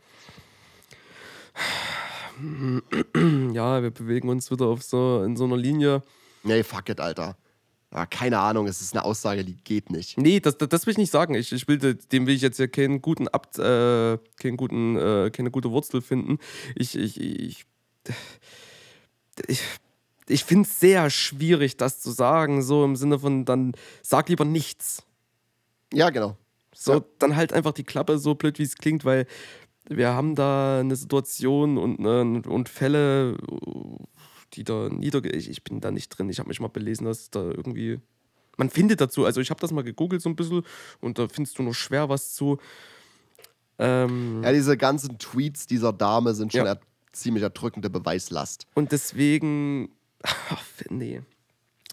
[3.54, 6.04] Ja, wir bewegen uns wieder auf so, in so einer Linie.
[6.44, 7.36] Nee, fuck it, Alter.
[7.92, 10.18] Ja, keine Ahnung, es ist eine Aussage, die geht nicht.
[10.18, 11.34] Nee, das, das, das will ich nicht sagen.
[11.34, 15.32] Ich, ich will, dem will ich jetzt ja keinen guten Abt, äh, keinen guten, äh,
[15.32, 16.38] keine gute Wurzel finden.
[16.76, 17.66] Ich, ich, ich,
[19.48, 19.62] ich,
[20.28, 23.74] ich finde es sehr schwierig, das zu sagen, so im Sinne von, dann
[24.04, 25.02] sag lieber nichts.
[25.92, 26.38] Ja, genau.
[26.76, 27.02] So, Ja.
[27.18, 29.26] dann halt einfach die Klappe, so blöd wie es klingt, weil
[29.90, 33.36] wir haben da eine Situation und, ne, und Fälle,
[34.54, 35.30] die da niederge...
[35.30, 36.30] Ich, ich bin da nicht drin.
[36.30, 38.00] Ich habe mich mal belesen, dass da irgendwie...
[38.58, 40.64] Man findet dazu, also ich habe das mal gegoogelt so ein bisschen
[41.00, 42.58] und da findest du nur schwer was zu.
[43.78, 46.74] Ähm, Ja, diese ganzen Tweets dieser Dame sind schon Ja.
[46.74, 46.80] er
[47.14, 48.66] ziemlich erdrückende Beweislast.
[48.76, 49.90] Und deswegen...
[50.24, 51.22] Ach, nee.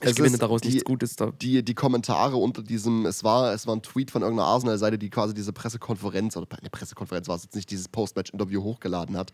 [0.02, 1.32] Ich Es gewinne ist daraus die- nichts Gutes da.
[1.40, 5.08] die, die Kommentare unter diesem, es war, es war ein Tweet von irgendeiner Arsenal-Seite, die
[5.08, 9.32] quasi diese Pressekonferenz, oder eine Pressekonferenz war es jetzt nicht, dieses Post-Match-Interview hochgeladen hat.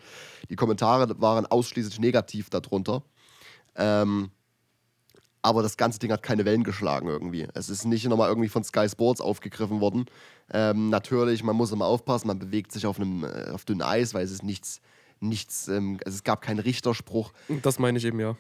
[0.51, 3.03] Die Kommentare waren ausschließlich negativ darunter.
[3.77, 4.31] Ähm,
[5.43, 7.49] aber das ganze Ding hat keine Wellen geschlagen irgendwie.
[7.55, 10.07] Es ist nicht nochmal irgendwie von Sky Sports aufgegriffen worden.
[10.53, 14.15] Ähm, natürlich, man muss immer aufpassen, man bewegt sich auf einem äh, auf dünnem Eis,
[14.15, 14.81] weil es ist nichts,
[15.21, 17.33] nichts, ähm, also es gab keinen Richterspruch.
[17.63, 18.37] Das meine ich eben, ja.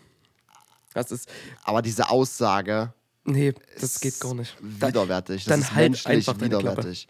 [0.95, 1.29] Das ist.
[1.64, 2.92] Aber diese Aussage,
[3.25, 4.57] Nee, das ist geht gar nicht.
[4.61, 5.45] Widerwärtig.
[5.45, 7.09] Das dann ist halt menschlich einfach widerwärtig.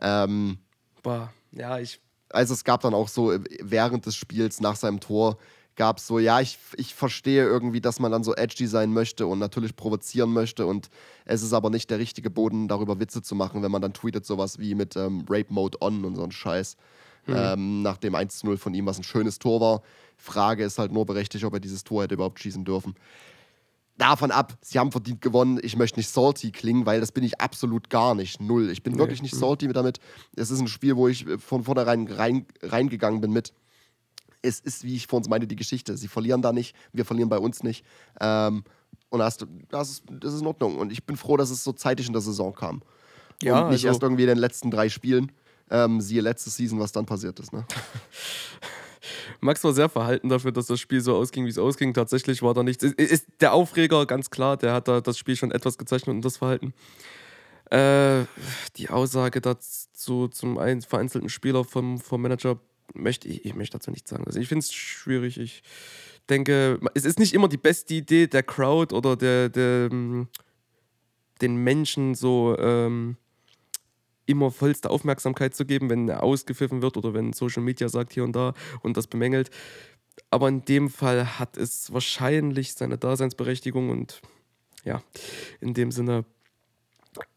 [0.00, 0.58] Ähm,
[1.02, 2.00] boah, ja, ich.
[2.30, 5.38] also es gab dann auch so äh, während des Spiels nach seinem Tor
[5.76, 9.26] gab es so, ja, ich, ich verstehe irgendwie, dass man dann so edgy sein möchte
[9.26, 10.88] und natürlich provozieren möchte und
[11.24, 14.26] es ist aber nicht der richtige Boden, darüber Witze zu machen, wenn man dann tweetet
[14.26, 16.76] sowas wie mit ähm, Rape Mode on und so ein Scheiß.
[17.26, 19.82] Ähm, nach dem 1-0 von ihm, was ein schönes Tor war.
[20.18, 22.94] Frage ist halt nur berechtigt, ob er dieses Tor hätte überhaupt schießen dürfen.
[23.96, 25.58] Davon ab, sie haben verdient gewonnen.
[25.62, 28.40] Ich möchte nicht salty klingen, weil das bin ich absolut gar nicht.
[28.40, 28.68] Null.
[28.70, 30.00] Ich bin wirklich nicht salty damit.
[30.36, 33.52] Es ist ein Spiel, wo ich von vornherein rein, reingegangen bin mit.
[34.44, 35.96] Es ist, wie ich vor uns meinte, die Geschichte.
[35.96, 37.84] Sie verlieren da nicht, wir verlieren bei uns nicht.
[38.20, 38.64] Ähm,
[39.08, 39.38] und das,
[39.70, 40.76] das, ist, das ist in Ordnung.
[40.76, 42.82] Und ich bin froh, dass es so zeitig in der Saison kam.
[43.42, 45.32] Ja, und nicht also- erst irgendwie in den letzten drei Spielen.
[45.70, 47.52] Ähm, siehe letzte Season, was dann passiert ist.
[47.52, 47.64] Ne?
[49.40, 51.94] Max war sehr verhalten dafür, dass das Spiel so ausging, wie es ausging.
[51.94, 52.84] Tatsächlich war da nichts.
[52.84, 56.24] Ist, ist der Aufreger, ganz klar, der hat da das Spiel schon etwas gezeichnet und
[56.24, 56.74] das Verhalten.
[57.70, 58.26] Äh,
[58.76, 62.58] die Aussage dazu zum ein, vereinzelten Spieler vom, vom Manager
[62.92, 64.24] möchte ich, ich möchte dazu nichts sagen.
[64.26, 65.38] Also ich finde es schwierig.
[65.38, 65.62] Ich
[66.28, 70.28] denke, es ist nicht immer die beste Idee der Crowd oder der, der ähm,
[71.40, 73.16] den Menschen so ähm,
[74.26, 78.24] immer vollste Aufmerksamkeit zu geben, wenn er ausgepfiffen wird oder wenn Social Media sagt hier
[78.24, 79.50] und da und das bemängelt.
[80.30, 84.22] Aber in dem Fall hat es wahrscheinlich seine Daseinsberechtigung und
[84.84, 85.02] ja,
[85.60, 86.24] in dem Sinne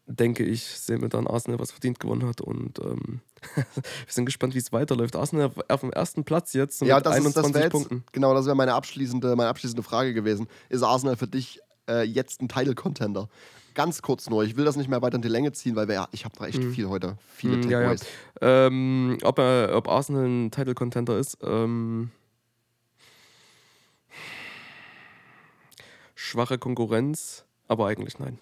[0.05, 3.21] denke ich, sehen wir dann Arsenal, was verdient gewonnen hat und ähm,
[3.55, 3.63] wir
[4.07, 5.15] sind gespannt, wie es weiterläuft.
[5.15, 8.03] Arsenal auf dem ersten Platz jetzt mit Ja, das, ist, 21 das wäre jetzt, Punkten.
[8.11, 10.47] genau, das wäre meine abschließende, meine abschließende Frage gewesen.
[10.69, 11.59] Ist Arsenal für dich
[11.89, 13.29] äh, jetzt ein Title-Contender?
[13.73, 15.95] Ganz kurz nur, ich will das nicht mehr weiter in die Länge ziehen, weil wir,
[15.95, 17.95] ja, ich habe da echt viel heute, viele Mm, ja, ja.
[18.41, 22.09] Ähm, ob, er, ob Arsenal ein Title Contender ist, ähm,
[26.15, 28.39] schwache Konkurrenz, aber eigentlich nein.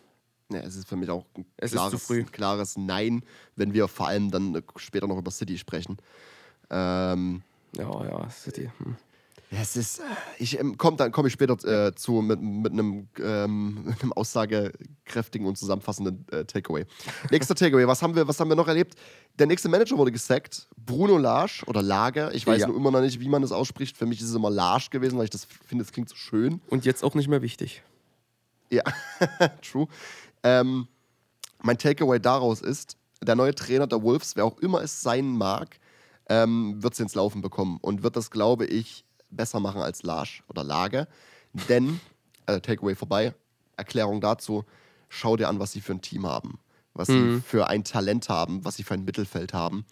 [0.52, 3.24] Ja, es ist für mich auch ein Es klares, ein klares Nein,
[3.56, 5.98] wenn wir vor allem dann äh, später noch über City sprechen.
[6.70, 7.42] Ähm,
[7.78, 8.72] Ja, ja, City.
[8.78, 8.96] Hm.
[9.52, 10.02] Es ist,
[10.40, 11.54] ich ähm, komm, dann komme ich später
[11.88, 16.86] äh, zu mit, mit einem, ähm, mit einem aussagekräftigen und zusammenfassenden äh, Takeaway.
[17.32, 18.96] Nächster Takeaway, was haben, wir, was haben wir noch erlebt?
[19.40, 22.68] Der nächste Manager wurde gesackt, Bruno Lage oder Lage, ich weiß Ja.
[22.68, 23.96] nur immer noch nicht, wie man das ausspricht.
[23.96, 26.60] Für mich ist es immer Lage gewesen, weil ich das finde, es klingt so schön.
[26.70, 27.84] Und jetzt auch nicht mehr wichtig.
[28.72, 28.84] Ja,
[29.62, 29.88] true.
[30.46, 30.88] Ähm,
[31.64, 35.80] mein Takeaway daraus ist, der neue Trainer der Wolves, wer auch immer es sein mag,
[36.30, 40.44] ähm, wird es ins Laufen bekommen und wird das, glaube ich, besser machen als Lage
[40.48, 41.08] oder Lage.
[41.68, 42.00] Denn,
[42.46, 43.34] äh, Takeaway vorbei,
[43.76, 44.66] Erklärung dazu,
[45.10, 46.60] schau dir an, was sie für ein Team haben,
[46.94, 49.86] was sie für ein Talent haben, was sie für ein Mittelfeld haben,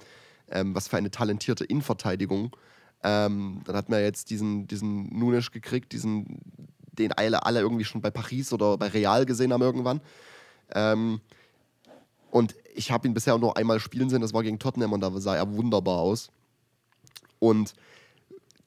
[0.49, 2.55] ähm, was für eine talentierte Innenverteidigung.
[3.03, 6.39] Ähm, dann hat man jetzt diesen, diesen Nunes gekriegt, diesen,
[6.91, 9.99] den alle, alle irgendwie schon bei Paris oder bei Real gesehen haben irgendwann.
[10.73, 11.21] Ähm,
[12.31, 15.11] und ich habe ihn bisher nur einmal spielen sehen, das war gegen Tottenham und da
[15.19, 16.29] sah er wunderbar aus.
[17.39, 17.73] Und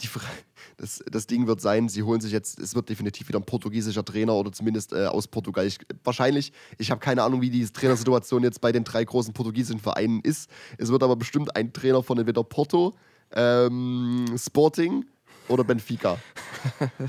[0.00, 0.08] die,
[0.76, 4.04] das, das Ding wird sein, sie holen sich jetzt, es wird definitiv wieder ein portugiesischer
[4.04, 5.66] Trainer oder zumindest äh, aus Portugal.
[5.66, 9.80] Ich, wahrscheinlich, ich habe keine Ahnung, wie die Trainersituation jetzt bei den drei großen portugiesischen
[9.80, 10.50] Vereinen ist.
[10.78, 12.94] Es wird aber bestimmt ein Trainer von entweder Porto,
[13.32, 15.04] ähm, Sporting
[15.48, 16.18] oder Benfica.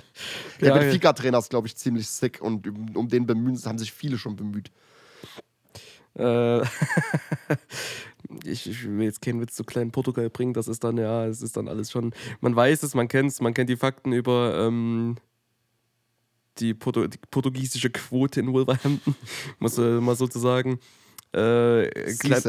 [0.62, 3.92] Der Ja, Benfica-Trainer ist, glaube ich, ziemlich sick und um, um den bemühen, haben sich
[3.92, 4.72] viele schon bemüht.
[6.16, 6.62] Äh,
[8.44, 11.42] ich, ich will jetzt keinen Witz zu kleinen Portugal bringen, das ist dann, ja, es
[11.42, 14.66] ist dann alles schon, man weiß es, man kennt es, man kennt die Fakten über
[14.68, 15.18] ähm,
[16.60, 19.16] die, Porto, die portugiesische Quote in Wolverhampton,
[19.60, 20.80] muss äh, mal sozusagen.
[21.34, 22.42] Äh, klein,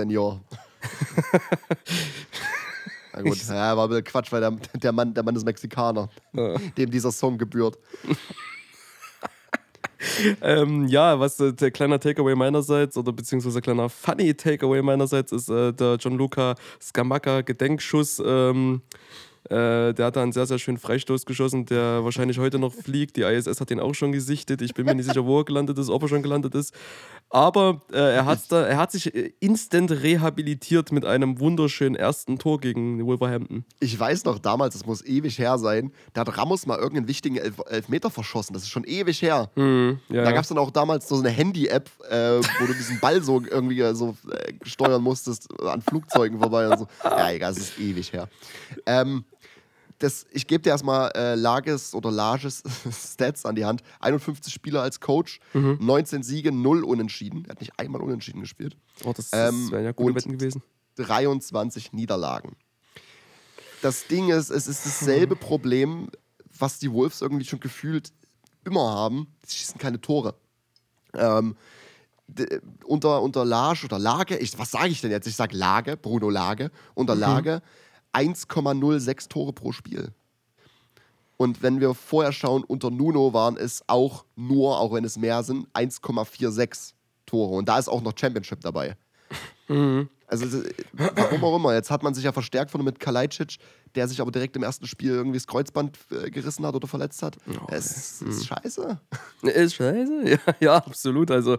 [3.19, 6.09] Na gut, ja, war ein bisschen Quatsch, weil der, der, Mann, der Mann ist Mexikaner,
[6.77, 7.77] dem dieser Song gebührt.
[10.43, 15.49] Ähm, ja, was äh, der kleiner Takeaway meinerseits oder beziehungsweise kleiner Funny Takeaway meinerseits ist
[15.49, 18.83] äh, der Gianluca Scamacca Gedenkschuss ähm,
[19.51, 23.17] Äh, der hat da einen sehr, sehr schönen Freistoß geschossen, der wahrscheinlich heute noch fliegt.
[23.17, 24.61] Die ISS hat den auch schon gesichtet.
[24.61, 26.75] Ich bin mir nicht sicher, wo er gelandet ist, ob er schon gelandet ist.
[27.31, 32.39] Aber äh, er, hat's da, er hat sich äh, instant rehabilitiert mit einem wunderschönen ersten
[32.39, 33.65] Tor gegen Wolverhampton.
[33.81, 37.37] Ich weiß noch damals, das muss ewig her sein, da hat Ramos mal irgendeinen wichtigen
[37.37, 38.55] Elf Elfmeter verschossen.
[38.55, 39.51] Das ist schon ewig her.
[39.57, 42.99] Mhm, ja, Da gab es dann auch damals so eine Handy-App, äh, wo du diesen
[43.01, 46.87] Ball so irgendwie äh, so äh, steuern musstest an Flugzeugen vorbei und so.
[47.05, 48.29] Ja, egal, es ist ewig her.
[48.87, 49.25] Ähm,
[49.99, 52.63] das, ich gebe dir erstmal äh, Lages oder Lages
[53.13, 53.83] Stats an die Hand.
[54.01, 55.79] 51 Spieler als Coach, Mhm.
[55.81, 57.45] 19 Siege, 0 Unentschieden.
[57.47, 58.77] Er hat nicht einmal Unentschieden gespielt.
[59.05, 60.63] Oh, das, das Ähm, wären ja gute Wetten gewesen.
[60.97, 62.57] 23 Niederlagen.
[63.83, 66.09] Das Ding ist, es ist dasselbe Problem,
[66.59, 68.13] was die Wolves irgendwie schon gefühlt
[68.65, 69.29] immer haben.
[69.47, 70.35] Sie schießen keine Tore.
[71.15, 71.57] Ähm,
[72.85, 75.27] unter, unter Lage oder Lage, ich, was sage ich denn jetzt?
[75.27, 77.63] Ich sage Lage, Bruno Lage, unter Lage
[78.13, 80.13] 1,06 Tore pro Spiel.
[81.37, 85.43] Und wenn wir vorher schauen, unter Nuno waren es auch nur, auch wenn es mehr
[85.45, 86.95] sind, 1,46
[87.27, 87.55] Tore.
[87.55, 88.97] Und da ist auch noch Championship dabei.
[90.31, 91.75] Also, äh, warum auch immer.
[91.75, 93.57] Jetzt hat man sich ja verstärkt von mit Kalajdzic,
[93.95, 97.23] der sich aber direkt im ersten Spiel irgendwie das Kreuzband äh, gerissen hat oder verletzt
[97.23, 97.39] hat.
[97.69, 99.01] es ist scheiße.
[99.43, 100.25] Ist scheiße.
[100.29, 101.31] Ja, ja, absolut.
[101.31, 101.57] Also,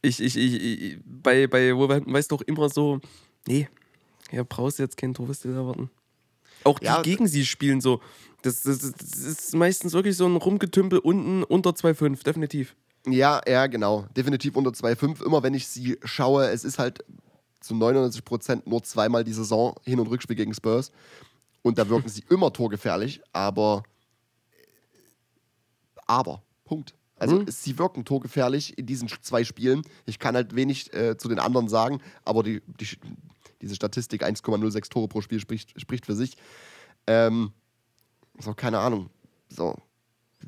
[0.00, 3.00] ich, ich, ich, ich bei, bei Wolverhampton weißt du doch immer so,
[3.46, 3.68] nee,
[4.30, 5.90] ja, brauchst du jetzt kein dir erwarten.
[6.64, 8.00] Auch die Ja, gegen sie spielen so.
[8.42, 12.74] Das, das, das ist meistens wirklich so ein Rumgetümpel unten unter 2,5, definitiv.
[13.06, 14.06] Ja, ja, genau.
[14.16, 15.24] Definitiv unter 2,5.
[15.24, 17.04] Immer wenn ich sie schaue, es ist halt
[17.60, 20.90] zu 99 Prozent nur zweimal die Saison Hin- und Rückspiel gegen Spurs.
[21.62, 23.82] Und da wirken sie immer torgefährlich, aber.
[26.06, 26.42] Aber.
[26.64, 26.94] Punkt.
[27.16, 27.46] Also Mhm.
[27.48, 29.82] sie wirken torgefährlich in diesen zwei Spielen.
[30.04, 32.88] Ich kann halt wenig äh, zu den anderen sagen, aber die, die,
[33.64, 36.36] diese Statistik 1,06 Tore pro Spiel spricht, spricht für sich.
[37.06, 37.52] Ähm,
[38.38, 39.08] so, keine Ahnung.
[39.48, 39.76] So,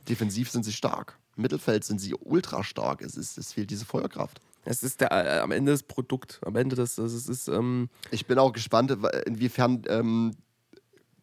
[0.09, 1.19] defensiv sind sie stark.
[1.37, 3.01] Im Mittelfeld sind sie ultra stark.
[3.01, 4.41] Es, ist, es fehlt diese Feuerkraft.
[4.65, 6.41] Es ist der, äh, am Ende das Produkt.
[6.45, 8.91] Am Ende das, das ist, ähm, Ich bin auch gespannt,
[9.25, 10.33] inwiefern, ähm,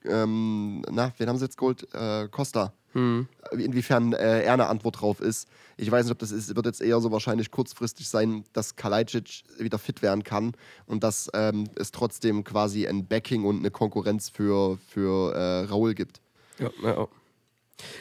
[0.06, 1.88] ähm, na, wen haben sie jetzt geholt?
[1.94, 2.74] Äh, Costa.
[2.94, 5.48] hm, Inwiefern äh, er eine Antwort drauf ist.
[5.78, 9.44] Ich weiß nicht, ob das ist, wird jetzt eher so wahrscheinlich kurzfristig sein, dass Kalajdzic
[9.58, 10.54] wieder fit werden kann
[10.86, 15.94] und dass ähm, es trotzdem quasi ein Backing und eine Konkurrenz für, für äh, Raul
[15.96, 16.22] gibt.
[16.60, 17.08] Ja, ja.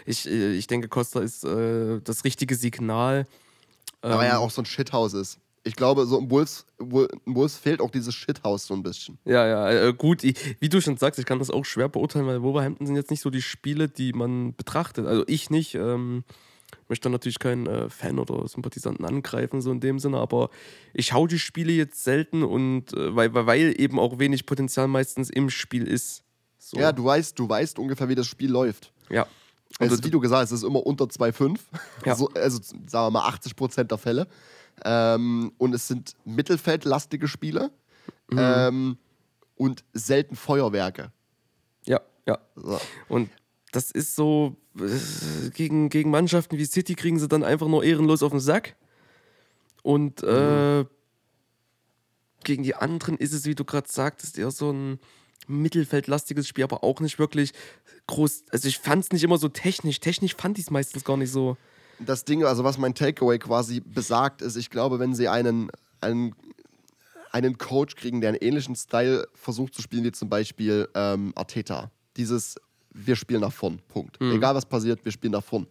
[0.05, 3.27] Ich, äh, ich denke, Costa ist äh, das richtige Signal.
[4.03, 5.39] Aber Ähm, er auch so ein Shithouse ist.
[5.65, 9.19] Ich glaube, so im im Wolves fehlt auch dieses Shithouse so ein bisschen.
[9.25, 10.25] Ja, ja, äh, gut.
[10.25, 13.11] Ich, wie du schon sagst, ich kann das auch schwer beurteilen, weil Wolverhampton sind jetzt
[13.11, 15.07] nicht so die Spiele, die man betrachtet.
[15.07, 15.75] Also ich nicht.
[15.75, 16.25] Ähm,
[16.89, 20.49] möchte natürlich keinen äh, Fan oder Sympathisanten angreifen, so in dem Sinne, aber
[20.95, 25.29] ich schaue die Spiele jetzt selten und äh, weil, weil- eben auch wenig Potenzial meistens
[25.29, 26.23] im Spiel ist.
[26.59, 26.79] So.
[26.79, 28.93] Ja, du weißt, du weißt ungefähr, wie das Spiel läuft.
[29.11, 29.27] ja.
[29.81, 31.59] Ist, wie du gesagt hast, es ist immer unter 2,5.
[32.05, 32.15] Ja.
[32.17, 34.27] So, also sagen wir mal 80 Prozent der Fälle.
[34.85, 37.71] Ähm, und es sind mittelfeldlastige Spiele
[38.31, 38.39] Mhm.
[38.39, 38.99] ähm,
[39.57, 41.13] und selten Feuerwerke.
[41.85, 42.39] ja, ja.
[42.57, 42.81] So.
[43.09, 43.31] Und
[43.73, 48.23] das ist so, äh, gegen, gegen Mannschaften wie City kriegen sie dann einfach nur ehrenlos
[48.23, 48.77] auf den Sack.
[49.83, 50.85] Und äh,
[52.45, 54.99] gegen die anderen ist es, wie du gerade sagtest, eher so ein
[55.49, 57.53] mittelfeldlastiges Spiel, aber auch nicht wirklich
[58.07, 58.45] groß.
[58.51, 60.01] Also ich fand es nicht immer so technisch.
[60.01, 61.57] Technisch fand ich es meistens gar nicht so.
[62.07, 66.35] Das Ding, also was mein Takeaway quasi besagt, ist, ich glaube, wenn sie einen, einen,
[67.31, 71.91] einen Coach kriegen, der einen ähnlichen Style versucht zu spielen, wie zum Beispiel ähm, Arteta.
[72.17, 72.57] Dieses,
[72.93, 74.21] wir spielen nach vorn, Punkt.
[74.21, 75.67] Egal was passiert, wir spielen nach vorn.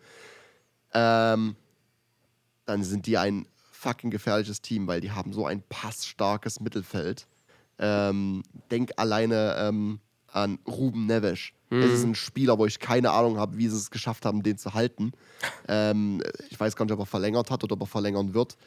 [0.94, 1.56] Ähm,
[2.66, 7.28] dann sind die ein fucking gefährliches Team, weil die haben so ein passstarkes Mittelfeld.
[7.80, 10.00] Ähm, denk alleine ähm,
[10.32, 11.52] an Ruben Neves.
[11.70, 14.58] Es ist ein Spieler, wo ich keine Ahnung habe, wie sie es geschafft haben, den
[14.58, 15.14] zu halten.
[15.68, 18.58] Ähm, ich weiß gar nicht, ob er verlängert hat oder ob er verlängern wird,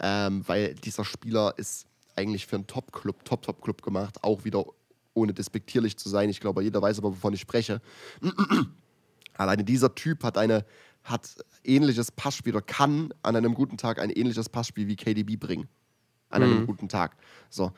[0.00, 4.64] ähm, weil dieser Spieler ist eigentlich für einen Top-Club, Top-Top-Club gemacht, auch wieder
[5.12, 6.30] ohne despektierlich zu sein.
[6.30, 7.80] Ich glaube, jeder weiß aber, wovon ich spreche.
[9.34, 10.64] Alleine dieser Typ hat eine
[11.04, 15.68] hat ähnliches Passspiel oder kann an einem guten Tag ein ähnliches Passspiel wie KDB bringen.
[16.30, 17.16] An einem guten Tag.
[17.50, 17.72] So.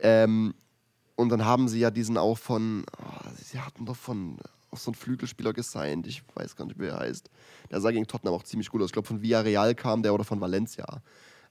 [0.00, 0.54] Ähm,
[1.16, 4.38] und dann haben sie ja diesen auch von, oh, sie hatten doch von
[4.70, 7.30] auch so einen Flügelspieler gesigned, ich weiß gar nicht, wie er heißt.
[7.70, 8.88] Der sah gegen Tottenham auch ziemlich gut aus.
[8.88, 11.00] Ich glaube, von Villarreal kam der oder von Valencia.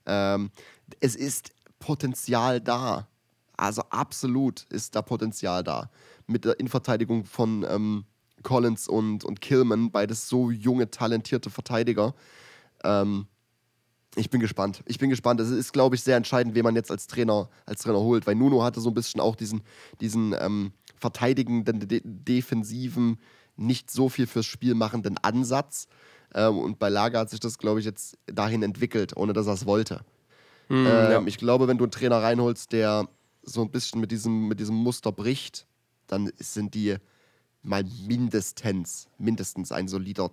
[0.06, 0.50] Ähm,
[1.00, 3.08] es ist Potenzial da.
[3.56, 5.90] Also absolut ist da Potenzial da.
[6.26, 8.04] Mit der Innenverteidigung von ähm,
[8.42, 12.14] Collins und, und Killman, beides so junge, talentierte Verteidiger.
[12.82, 13.26] Ähm,
[14.16, 14.82] ich bin gespannt.
[14.86, 15.40] Ich bin gespannt.
[15.40, 18.34] Es ist, glaube ich, sehr entscheidend, wen man jetzt als Trainer, als Trainer holt, weil
[18.34, 19.62] Nuno hatte so ein bisschen auch diesen,
[20.00, 23.18] diesen ähm, verteidigenden, de defensiven,
[23.56, 25.88] nicht so viel fürs Spiel machenden Ansatz.
[26.34, 29.54] Ähm, und bei Lager hat sich das, glaube ich, jetzt dahin entwickelt, ohne dass er
[29.54, 30.04] es wollte.
[30.68, 31.22] Hm, ähm, ja.
[31.26, 33.08] Ich glaube, wenn du einen Trainer reinholst, der
[33.42, 35.66] so ein bisschen mit diesem, mit diesem Muster bricht,
[36.06, 36.96] dann sind die
[37.62, 40.30] mal mindestens, mindestens ein solider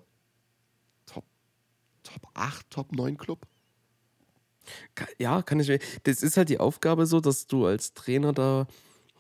[1.06, 1.26] Top,
[2.04, 3.46] Top 8, Top 9 Club.
[5.18, 5.68] Ja, kann ich.
[5.68, 8.68] mir- Das ist halt die Aufgabe so, dass du als Trainer da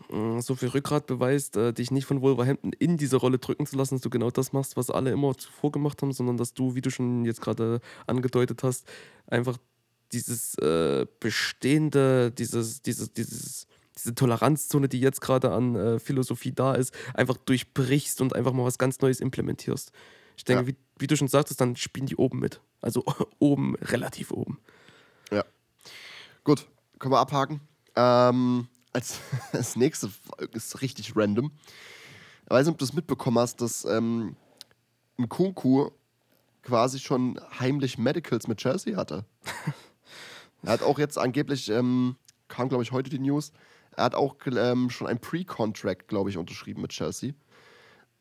[0.09, 3.75] mh, so viel Rückgrat beweist, äh, dich nicht von Wolverhampton in diese Rolle drücken zu
[3.77, 6.75] lassen, dass du genau das machst, was alle immer zuvor gemacht haben, sondern dass du,
[6.75, 8.85] wie du schon jetzt gerade angedeutet hast,
[9.27, 9.57] einfach
[10.11, 16.73] dieses äh, bestehende, dieses, dieses, dieses, diese Toleranzzone, die jetzt gerade an äh, Philosophie da
[16.75, 19.91] ist, einfach durchbrichst und einfach mal was ganz Neues implementierst.
[20.37, 20.67] Ich denke, Ja.
[20.67, 22.59] wie, wie du schon sagtest, dann spielen die oben mit.
[22.81, 23.03] Also
[23.39, 24.59] oben, relativ oben.
[26.43, 27.61] Gut, können wir abhaken.
[27.95, 29.19] Ähm, als,
[29.51, 30.09] als nächste
[30.53, 31.51] ist richtig random.
[32.45, 34.35] Ich weiß nicht, ob du es mitbekommen hast, dass ähm,
[35.17, 35.91] ein Kunku
[36.63, 39.25] quasi schon heimlich Medicals mit Chelsea hatte.
[40.63, 42.15] er hat auch jetzt angeblich, ähm,
[42.47, 43.51] kam glaube ich heute die News,
[43.95, 47.33] er hat auch ähm, schon ein Pre-Contract, glaube ich, unterschrieben mit Chelsea.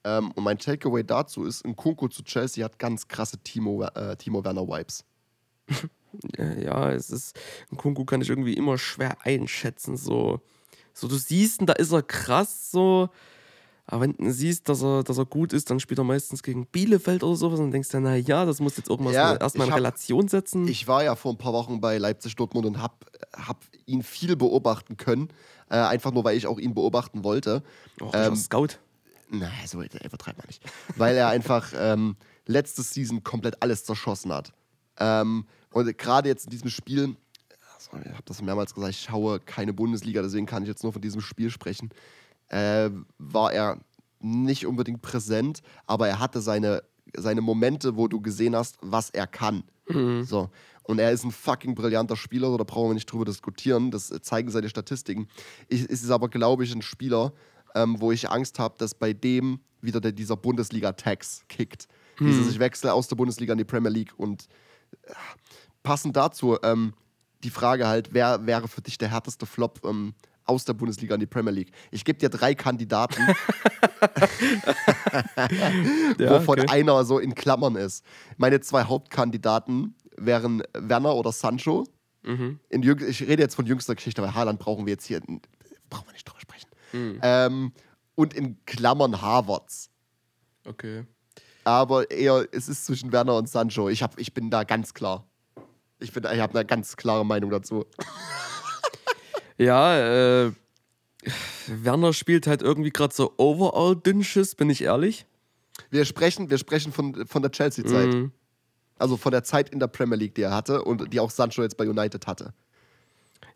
[0.05, 4.17] Ähm, und mein Takeaway dazu ist, ein Kunku zu Chelsea hat ganz krasse Timo, äh,
[4.17, 5.05] Timo Werner-Vibes.
[6.37, 7.39] Ja, ja, es ist,
[7.71, 9.97] ein Kunku kann ich irgendwie immer schwer einschätzen.
[9.97, 10.41] So,
[10.93, 13.09] so du siehst, ihn, da ist er krass, so.
[13.87, 16.67] Aber wenn du siehst, dass er, dass er gut ist, dann spielt er meistens gegen
[16.67, 19.73] Bielefeld oder sowas und denkst dir, na ja, das muss jetzt irgendwas Ja, erstmal in
[19.73, 20.69] hab- Relation setzen.
[20.69, 23.05] Ich war ja vor ein paar Wochen bei Leipzig Dortmund und hab,
[23.37, 25.29] hab ihn viel beobachten können.
[25.69, 27.65] Äh, einfach nur, weil ich auch ihn beobachten wollte.
[28.01, 28.79] oh, ähm, Scout.
[29.29, 30.63] Na, so übertreibt man nicht.
[30.97, 34.53] Weil er einfach ähm, letztes Season komplett alles zerschossen hat.
[34.99, 37.17] Ähm, und gerade jetzt in diesem Spiel,
[37.75, 40.93] also ich habe das mehrmals gesagt, ich schaue keine Bundesliga, deswegen kann ich jetzt nur
[40.93, 41.91] von diesem Spiel sprechen,
[42.49, 43.79] äh, war er
[44.21, 46.83] nicht unbedingt präsent, aber er hatte seine,
[47.17, 49.65] seine Momente, wo du gesehen hast, was er kann.
[50.25, 50.51] So.
[50.85, 53.91] Und er ist ein fucking brillanter Spieler, so, da brauchen wir nicht drüber diskutieren.
[53.91, 55.29] Das zeigen seine Statistiken.
[55.69, 57.33] Ich, es ist aber, glaube ich, ein Spieler,
[57.75, 61.89] ähm, wo ich Angst habe, dass bei dem wieder der, dieser Bundesliga-Tax kickt.
[62.19, 64.13] Dieses Ich wechsle aus der Bundesliga in die Premier League.
[64.17, 64.47] Und
[65.83, 66.95] passend dazu, ähm,
[67.43, 71.21] die Frage halt, wer wäre für dich der härteste Flop ähm, aus der Bundesliga in
[71.21, 71.73] die Premier League?
[71.91, 73.23] Ich gebe dir drei Kandidaten,
[76.19, 76.69] Ja, wovon okay.
[76.69, 78.05] einer so in Klammern ist.
[78.37, 81.87] Meine zwei Hauptkandidaten wären Werner oder Sancho.
[82.23, 82.61] Mhm.
[82.69, 85.21] In ich rede jetzt von jüngster Geschichte, weil Haaland brauchen wir jetzt hier,
[85.89, 86.69] brauchen wir nicht drüber sprechen.
[86.93, 87.19] Mhm.
[87.23, 87.73] Ähm,
[88.15, 89.91] und in Klammern Harvards.
[90.67, 91.05] Okay.
[91.65, 93.89] Aber eher, es ist zwischen Werner und Sancho.
[93.89, 95.27] Ich, hab, ich bin da ganz klar.
[95.99, 97.85] Ich, bin- ich habe eine ganz klare Meinung dazu.
[99.59, 100.53] Ja, äh,
[101.67, 105.27] Werner spielt halt irgendwie gerade so Overall-Dünnschiss, bin ich ehrlich.
[105.91, 108.09] Wir sprechen, wir sprechen von, von der Chelsea-Zeit.
[108.15, 108.33] Mhm.
[108.99, 111.63] Also von der Zeit in der Premier League, die er hatte und die auch Sancho
[111.63, 112.55] jetzt bei United hatte.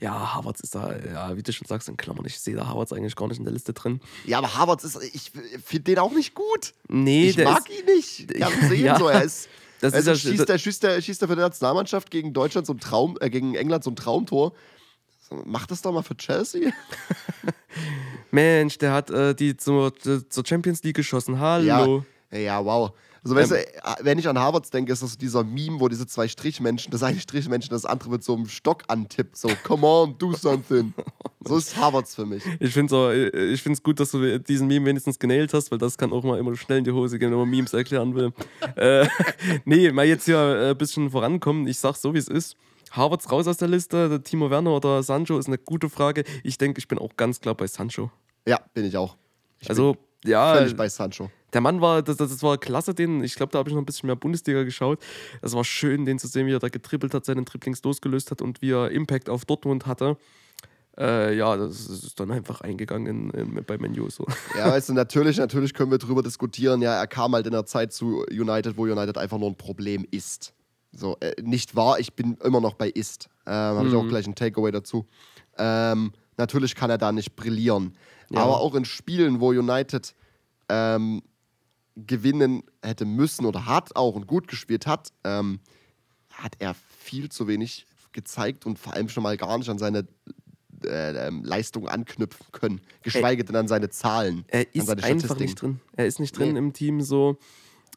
[0.05, 2.27] Ja, Havertz ist da, ja, wie du schon sagst, in Klammern.
[2.27, 4.01] Ich sehe da Havertz eigentlich gar nicht in der Liste drin.
[4.27, 5.33] Ja, aber Harvards ist, ich
[5.65, 6.75] finde den auch nicht gut.
[6.89, 8.29] Nee, ich der mag ist, ihn nicht.
[8.29, 8.99] Gern sehen Ja.
[8.99, 9.09] so.
[9.09, 9.49] Er ist,
[9.81, 12.69] Das also ist ja- schießt, der, schießt, der, schießt der für die Nationalmannschaft gegen Deutschland
[12.69, 14.53] ein Traum, äh, gegen England ein Traumtor.
[15.47, 16.71] Mach das doch mal für Chelsea.
[18.31, 21.39] Mensch, der hat äh, die zur, zur Champions League geschossen.
[21.41, 22.05] Hallo.
[22.31, 22.93] Ja, ja wow.
[23.25, 23.67] Also, weißt du, äh,
[24.03, 27.03] wenn ich an Harvards denke, ist das so dieser Meme, wo diese zwei Strichmenschen, das
[27.03, 29.37] eine Strichmenschen, das andere mit so einem Stock antippt.
[29.39, 30.93] So, come on, do something.
[31.47, 32.43] So ist Harvards für mich.
[32.59, 36.25] Ich finde es gut, dass du diesen Meme wenigstens genailt hast, weil das kann auch
[36.25, 38.33] mal immer schnell in die Hose gehen, wenn man Memes erklären will.
[38.77, 39.07] äh,
[39.67, 41.67] nee, mal jetzt hier äh, ein bisschen vorankommen.
[41.67, 42.57] Ich sag's so, wie es ist.
[42.93, 46.25] Harvards raus aus der Liste, der Timo Werner oder Sancho ist eine gute Frage.
[46.45, 48.11] Ich denke, ich bin auch ganz klar bei Sancho.
[48.49, 49.17] Ja, bin ich auch.
[49.61, 51.31] Ich Also, bin ja, völlig bei Sancho.
[51.55, 53.87] Der Mann war, das, das war klasse, den, ich glaube, da habe ich noch ein
[53.87, 54.99] bisschen mehr Bundesliga geschaut.
[55.41, 58.43] Es war schön, den zu sehen, wie er da getrippelt hat, seinen Dribblings losgelöst hat
[58.43, 60.17] und wie er Impact auf Dortmund hatte.
[60.97, 64.09] Äh, ja, das ist dann einfach eingegangen in, in, bei Menu.
[64.11, 64.27] So.
[64.57, 66.83] Ja, weißt du, natürlich, natürlich können wir drüber diskutieren.
[66.83, 70.07] Ja, er kam halt in der Zeit zu United, wo United einfach nur ein Problem
[70.11, 70.53] ist.
[70.93, 73.29] So, äh, nicht wahr, ich bin immer noch bei ist.
[73.47, 75.07] Ähm, Habe ich auch gleich ein Takeaway dazu.
[75.59, 77.97] Ähm, natürlich kann er da nicht brillieren.
[78.31, 78.43] Ja.
[78.43, 80.15] Aber auch in Spielen, wo United
[80.69, 81.23] ähm,
[81.97, 85.61] gewinnen hätte müssen oder hat auch und gut gespielt hat, ähm,
[86.31, 90.07] hat er viel zu wenig gezeigt und vor allem schon mal gar nicht an seine
[90.85, 92.81] äh, ähm, Leistung anknüpfen können.
[93.03, 94.45] Geschweige denn an seine Zahlen.
[94.49, 95.81] Er ist einfach nicht drin.
[95.97, 96.59] Er ist nicht drin Nee.
[96.59, 97.39] im Team so.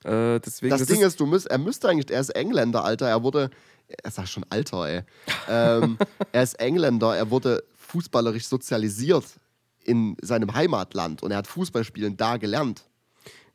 [0.03, 3.07] Äh, deswegen, Das, Ding ist, du müsst, er müsste eigentlich, er ist Engländer, Alter.
[3.07, 3.49] Er wurde,
[3.87, 5.01] er sagt schon Alter, ey.
[5.49, 5.97] ähm,
[6.31, 9.25] er ist Engländer, er wurde fußballerisch sozialisiert
[9.83, 12.83] in seinem Heimatland und er hat Fußballspielen da gelernt.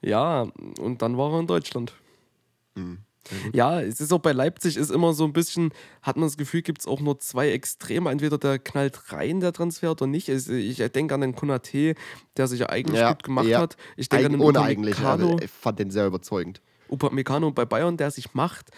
[0.02, 0.46] Ja,
[0.80, 1.92] und dann war er in Deutschland.
[2.74, 2.98] Mhm.
[3.52, 5.72] Ja, es ist auch bei Leipzig ist immer so ein bisschen,
[6.02, 8.10] hat man das Gefühl, gibt es auch nur zwei Extreme.
[8.10, 10.28] Entweder der knallt rein, der Transfer, oder nicht.
[10.28, 11.94] Also ich denke an den Konate,
[12.36, 13.60] der sich ja eigentlich Ja, gut gemacht ja.
[13.60, 13.76] hat.
[13.96, 16.60] Ich denke an Eig den ohne eigentlich, aber ich fand den sehr überzeugend.
[16.88, 18.70] Upamecano bei Bayern, der sich macht.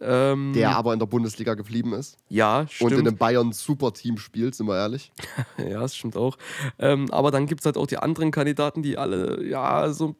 [0.00, 2.92] Ähm, Der aber in der Bundesliga geblieben ist ja, und stimmt.
[2.94, 5.12] in einem Bayern super Team spielt, sind wir ehrlich.
[5.56, 6.36] Ja, das stimmt auch.
[6.80, 10.16] Ähm, aber dann gibt es halt auch die anderen Kandidaten, die alle, ja, so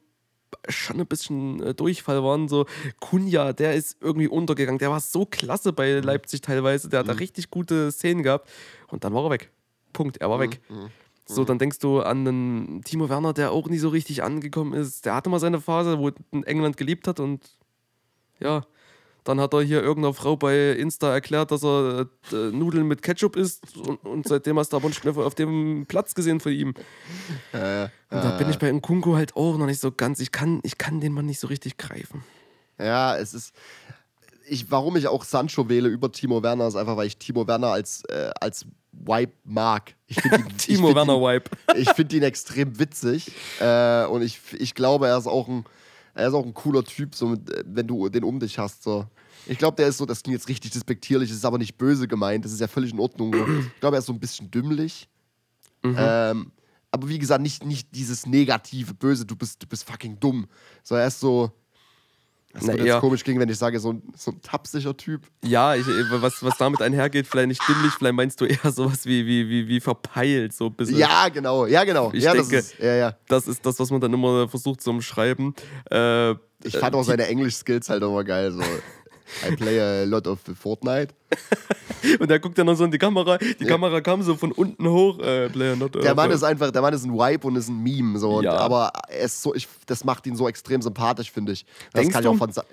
[0.69, 2.49] schon ein bisschen äh, Durchfall waren.
[2.49, 2.67] So
[3.01, 4.79] Kunja, der ist irgendwie untergegangen.
[4.79, 6.89] Der war so klasse bei Leipzig teilweise.
[6.89, 8.49] Der hat da richtig gute Szenen gehabt.
[8.89, 9.51] Und dann war er weg.
[9.93, 10.61] Punkt, er war weg.
[11.27, 15.07] So, dann denkst du an einen Timo Werner, der auch nie so richtig angekommen ist.
[15.07, 17.41] Der hatte mal seine Phase, wo er in England gelebt hat und
[18.41, 18.67] ja,
[19.25, 23.37] dann hat er hier irgendeiner Frau bei Insta erklärt, dass er äh, Nudeln mit Ketchup
[23.37, 26.75] isst und, und seitdem hast du aber nicht mehr auf dem Platz gesehen von ihm.
[27.53, 30.61] Äh, Und da bin ich bei Nkunku halt auch noch nicht so ganz, ich kann,
[30.63, 32.23] ich kann den Mann nicht so richtig greifen.
[32.79, 33.55] Ja, es ist.
[34.47, 37.69] Ich, warum ich auch Sancho wähle über Timo Werner, ist einfach, weil ich Timo Werner
[37.69, 39.95] als, äh, als Vibe mag.
[40.07, 41.51] Ich ihn, ich Timo find Werner ihn, Wipe.
[41.77, 43.33] Ich finde ihn extrem witzig.
[43.59, 45.65] Äh, und ich, ich glaube, er ist auch ein,
[46.15, 48.83] er ist auch ein cooler Typ, so mit, äh, wenn du den um dich hast.
[48.83, 49.07] So.
[49.47, 52.09] Ich glaube, der ist so, das klingt jetzt richtig despektierlich, das ist aber nicht böse
[52.09, 53.35] gemeint, das ist ja völlig in Ordnung.
[53.35, 53.47] So.
[53.47, 55.09] Ich glaube, er ist so ein bisschen dümmlich.
[55.85, 56.53] Ähm,
[56.91, 60.47] aber wie gesagt, nicht, nicht dieses negative, böse, du bist, du bist fucking dumm.
[60.83, 61.53] So, er ist so.
[62.55, 65.23] Das Na, wird jetzt komisch klingen, wenn ich sage, so ein, so ein tapsiger Typ.
[65.45, 69.05] Ja, ich, äh, was, was damit einhergeht, vielleicht nicht dümmlich, vielleicht meinst du eher sowas
[69.07, 70.97] wie, wie, wie, wie verpeilt, so ein bisschen.
[70.99, 72.11] Ja, genau, ja, genau.
[72.13, 73.17] Ich ja, denke- das ist, ja, ja.
[73.29, 75.53] Das ist das, was man dann immer versucht zu umschreiben.
[75.91, 76.31] Äh,
[76.63, 78.53] Ich fand auch seine Englisch-Skills halt immer geil.
[78.53, 78.63] So.
[79.47, 81.15] I play a lot of Fortnite.
[82.21, 83.39] und er guckt ja noch so in die Kamera.
[83.39, 85.19] Die Kamera kam so von unten hoch.
[85.21, 87.83] Äh, Player not Der Mann ist einfach, der Mann ist ein Vibe und ist ein
[87.83, 88.19] Meme.
[88.19, 88.37] So.
[88.39, 88.57] Und, Ja.
[88.57, 91.65] Aber er ist so, ich, das macht ihn so extrem sympathisch, finde ich.
[91.93, 92.31] Das Denkst kann du?
[92.31, 92.53] ich auch von.
[92.53, 92.65] Sa-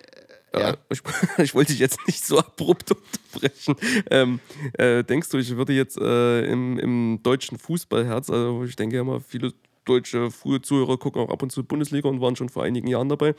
[0.55, 0.75] Ja.
[0.89, 1.01] Ich,
[1.37, 3.75] ich wollte dich jetzt nicht so abrupt unterbrechen.
[4.09, 4.39] Ähm,
[4.77, 9.03] äh, denkst du, ich würde jetzt äh, im, im deutschen Fußballherz, also ich denke ja
[9.05, 9.53] mal, viele
[9.85, 13.09] deutsche frühe Zuhörer gucken auch ab und zu Bundesliga und waren schon vor einigen Jahren
[13.09, 13.35] dabei,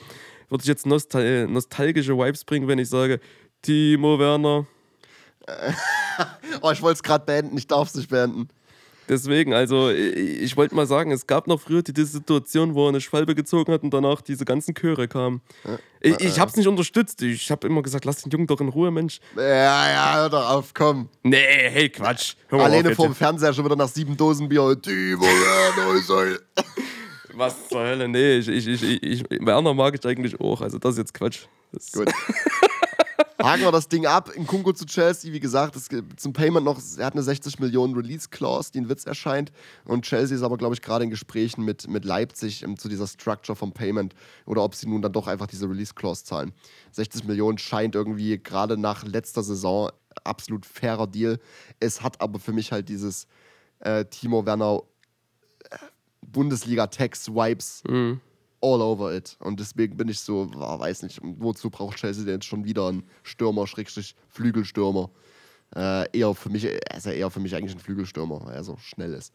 [0.49, 3.20] würde ich jetzt nostal nostalgische Vibes bringen, wenn ich sage,
[3.62, 4.66] Timo Werner.
[6.61, 8.49] Oh, ich wollte es gerade beenden, ich darf es nicht beenden.
[9.09, 12.90] Deswegen, also ich, wollte mal sagen, es gab noch früher die, die Situation, wo er
[12.90, 15.40] eine Schwalbe gezogen hat und danach diese ganzen Chöre kamen.
[16.00, 17.20] Ich, ich habe es nicht unterstützt.
[17.22, 19.20] Ich habe immer gesagt, lass den Jungen doch in Ruhe, Mensch.
[19.36, 21.09] Ja, ja, hör doch auf, komm.
[21.22, 22.34] Nee, hey, Quatsch.
[22.48, 22.96] Hör mal auf Alleine jetzt.
[22.96, 24.62] vorm Fernseher schon wieder nach sieben Dosen Bier.
[24.62, 26.38] Ein-
[27.34, 28.09] Was zur Hölle?
[28.09, 30.61] Nee, ich, ich, ich, ich, ich, Werner mag ich eigentlich auch.
[30.61, 31.40] Also das ist jetzt Quatsch.
[31.72, 32.09] Das, Gut.
[33.43, 34.30] Haken wir das Ding ab.
[34.34, 37.59] In Kunko zu Chelsea, wie gesagt, es gibt zum Payment noch, er hat eine 60
[37.59, 39.53] Millionen Release-Clause, die in Witz erscheint.
[39.84, 43.07] Und Chelsea ist aber, glaube ich, gerade in Gesprächen mit, mit Leipzig ähm, zu dieser
[43.07, 44.14] Structure vom Payment
[44.47, 46.53] oder ob sie nun dann doch einfach diese Release-Clause zahlen.
[46.93, 49.90] 60 Millionen scheint irgendwie gerade nach letzter Saison
[50.24, 51.38] absolut fairer Deal.
[51.80, 53.26] Es hat aber für mich halt dieses
[53.80, 54.82] äh, Timo Werner
[55.70, 55.76] äh,
[56.26, 58.20] Bundesliga-Tax-Vibes Mhm.
[58.62, 59.36] All over it.
[59.40, 62.88] Und deswegen bin ich so, ah, weiß nicht, wozu braucht Chelsea denn jetzt schon wieder
[62.88, 65.10] einen Stürmer, Schrägstrich Flügelstürmer?
[65.74, 68.64] Äh, eher für mich, er ist ja eher für mich eigentlich ein Flügelstürmer, weil er
[68.64, 69.32] so schnell ist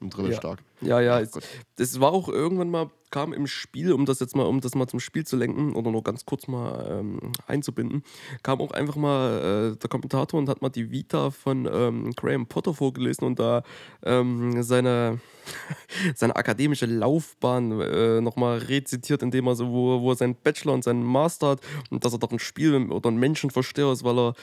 [0.00, 0.60] und dribbelstark.
[0.80, 1.16] ja, ja.
[1.16, 1.30] Ach, Es,
[1.76, 4.86] das war auch irgendwann mal, kam im Spiel, um das jetzt mal, um das mal
[4.86, 8.02] zum Spiel zu lenken oder nur ganz kurz mal ähm, einzubinden,
[8.42, 12.46] kam auch einfach mal äh, der Kommentator und hat mal die Vita von ähm, Graham
[12.46, 13.62] Potter vorgelesen und da
[14.04, 15.20] ähm, seine,
[16.14, 20.84] seine akademische Laufbahn äh, nochmal rezitiert, indem er so, wo, wo er seinen Bachelor und
[20.84, 24.34] seinen Master hat und dass er doch ein Spiel oder ein Menschenversteher ist, weil er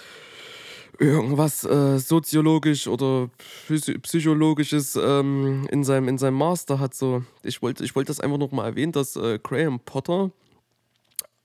[0.99, 3.29] irgendwas äh, soziologisch oder
[3.67, 6.93] psy- psychologisches ähm, in, seinem, in seinem Master hat.
[6.93, 7.23] So.
[7.43, 10.31] Ich wollte ich wollt das einfach noch mal erwähnen, dass äh, Graham Potter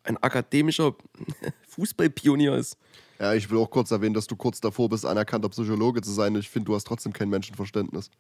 [0.05, 0.95] ein akademischer
[1.69, 2.77] Fußballpionier ist.
[3.19, 6.35] Ja, ich will auch kurz erwähnen, dass du kurz davor bist, anerkannter Psychologe zu sein.
[6.37, 8.11] Ich finde, du hast trotzdem kein Menschenverständnis.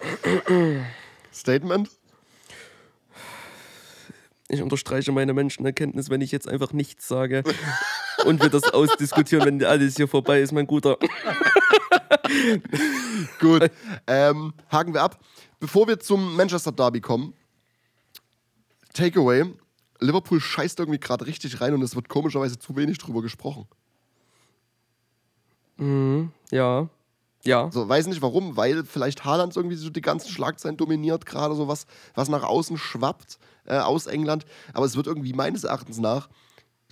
[1.32, 1.90] Statement?
[4.48, 7.42] Ich unterstreiche meine Menschenerkenntnis, wenn ich jetzt einfach nichts sage
[8.24, 10.98] und wir das ausdiskutieren, wenn alles hier vorbei ist, mein Guter.
[13.40, 13.70] Gut.
[14.06, 15.20] Ähm, haken wir ab.
[15.58, 17.34] Bevor wir zum Manchester Derby kommen,
[18.92, 19.44] Takeaway.
[19.98, 23.66] Liverpool scheißt irgendwie gerade richtig rein und es wird komischerweise zu wenig drüber gesprochen.
[26.50, 26.88] Ja.
[27.46, 27.70] Ja.
[27.70, 31.68] So, weiß nicht warum, weil vielleicht Haaland irgendwie so die ganzen Schlagzeilen dominiert, gerade so
[31.68, 34.44] was, was nach außen schwappt äh, aus England.
[34.72, 36.28] Aber es wird irgendwie meines Erachtens nach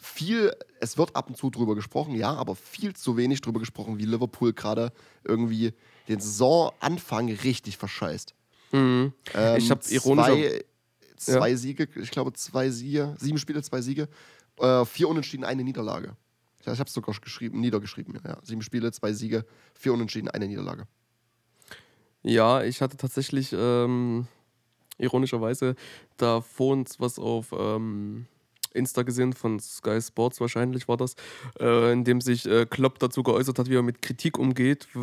[0.01, 3.99] viel, es wird ab und zu drüber gesprochen, ja, aber viel zu wenig drüber gesprochen,
[3.99, 4.93] wie Liverpool gerade
[5.25, 5.73] irgendwie
[6.09, 8.35] den Saisonanfang richtig verscheißt.
[8.73, 9.13] Mhm.
[9.35, 10.35] Ähm, Ich hab ironischer-
[11.17, 14.09] Zwei, zwei Siege, ich glaube zwei Siege, sieben Spiele, zwei Siege,
[14.59, 16.17] äh, vier Unentschieden, eine Niederlage.
[16.73, 18.19] Ich habe es sogar geschrieben, niedergeschrieben.
[18.27, 18.39] Ja.
[18.43, 19.45] Sieben Spiele, zwei Siege,
[19.75, 20.87] vier Unentschieden, eine Niederlage.
[22.23, 24.27] Ja, ich hatte tatsächlich ähm,
[24.99, 25.75] ironischerweise
[26.17, 28.27] da vor uns was auf ähm,
[28.73, 31.15] Insta gesehen von Sky Sports wahrscheinlich war das,
[31.61, 34.89] äh, in dem sich äh, Klopp dazu geäußert hat, wie er mit Kritik umgeht.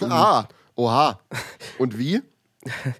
[0.00, 1.20] Ah, oha.
[1.78, 2.20] Und wie?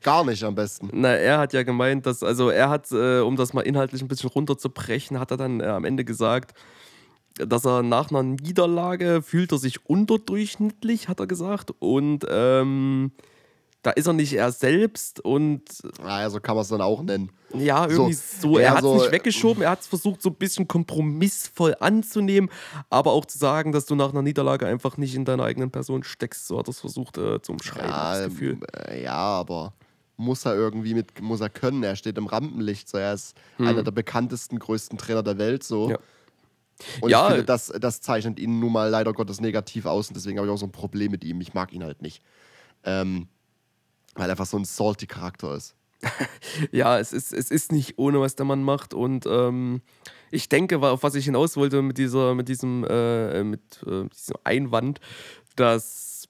[0.03, 0.89] Gar nicht am besten.
[0.93, 4.09] Na, er hat ja gemeint, dass, also er hat, äh, um das mal inhaltlich ein
[4.09, 6.59] bisschen runterzubrechen, hat er dann äh, am Ende gesagt,
[7.47, 11.73] dass er nach einer Niederlage fühlt er sich unterdurchschnittlich, hat er gesagt.
[11.79, 13.13] Und ähm,
[13.83, 15.63] da ist er nicht er selbst und
[16.01, 17.31] Naja, so kann man es dann auch nennen.
[17.53, 18.59] ja, So, irgendwie so.
[18.59, 21.75] eher Er hat es so, nicht weggeschoben, er hat es versucht, so ein bisschen kompromissvoll
[21.81, 22.49] anzunehmen,
[22.91, 26.05] aber auch zu sagen, dass du nach einer Niederlage einfach nicht in deiner eigenen Person
[26.05, 26.47] steckst.
[26.47, 28.53] So hat er es versucht äh, zu umschreiben, Ja, das Gefühl.
[28.53, 29.73] ähm, äh, ja, aber
[30.17, 31.83] muss er irgendwie mit, muss er können.
[31.83, 32.89] Er steht im Rampenlicht.
[32.89, 32.99] So.
[32.99, 35.65] Er ist einer der bekanntesten, größten Trainer der Welt.
[35.65, 35.87] So.
[35.87, 35.91] Hm.
[35.93, 35.99] Ja.
[37.01, 40.09] Und Ja, ich finde, das, das zeichnet ihn nun mal leider Gottes negativ aus.
[40.09, 41.41] Und deswegen habe ich auch so ein Problem mit ihm.
[41.41, 42.23] Ich mag ihn halt nicht.
[42.85, 43.29] Ähm,
[44.15, 45.75] weil er einfach so ein salty Charakter ist.
[46.73, 48.95] Ja, es ist, es ist nicht ohne, was der Mann macht.
[48.95, 49.83] Und ähm,
[50.31, 54.37] ich denke, auf was ich hinaus wollte mit, dieser, mit, diesem, äh, mit äh, diesem
[54.45, 55.01] Einwand,
[55.57, 56.29] dass,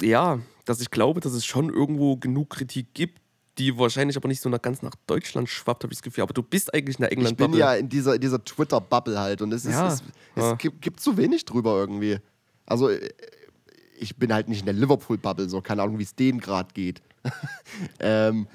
[0.00, 3.20] ja, dass ich glaube, dass es schon irgendwo genug Kritik gibt,
[3.58, 6.22] die wahrscheinlich aber nicht so nach, ganz nach Deutschland schwappt, habe ich das Gefühl.
[6.22, 7.58] Aber du bist eigentlich in der Ich bin England-Bubble.
[7.58, 9.42] ja in dieser, in dieser Twitter-Bubble halt.
[9.42, 10.02] Und es, ist, Ja, es,
[10.34, 10.54] es ja.
[10.54, 12.18] gibt, gibt zu wenig drüber irgendwie.
[12.66, 13.08] Also, äh,
[13.98, 15.48] ich bin halt nicht in der Liverpool-Bubble.
[15.48, 17.02] So, keine Ahnung, wie es denen gerade geht.
[18.00, 18.46] ähm,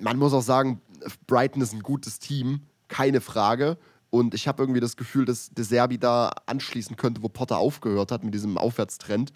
[0.00, 0.80] man muss auch sagen,
[1.26, 3.78] Brighton ist ein gutes Team, keine Frage.
[4.10, 8.10] Und ich habe irgendwie das Gefühl, dass De Serbi da anschließen könnte, wo Potter aufgehört
[8.10, 9.32] hat mit diesem Aufwärtstrend.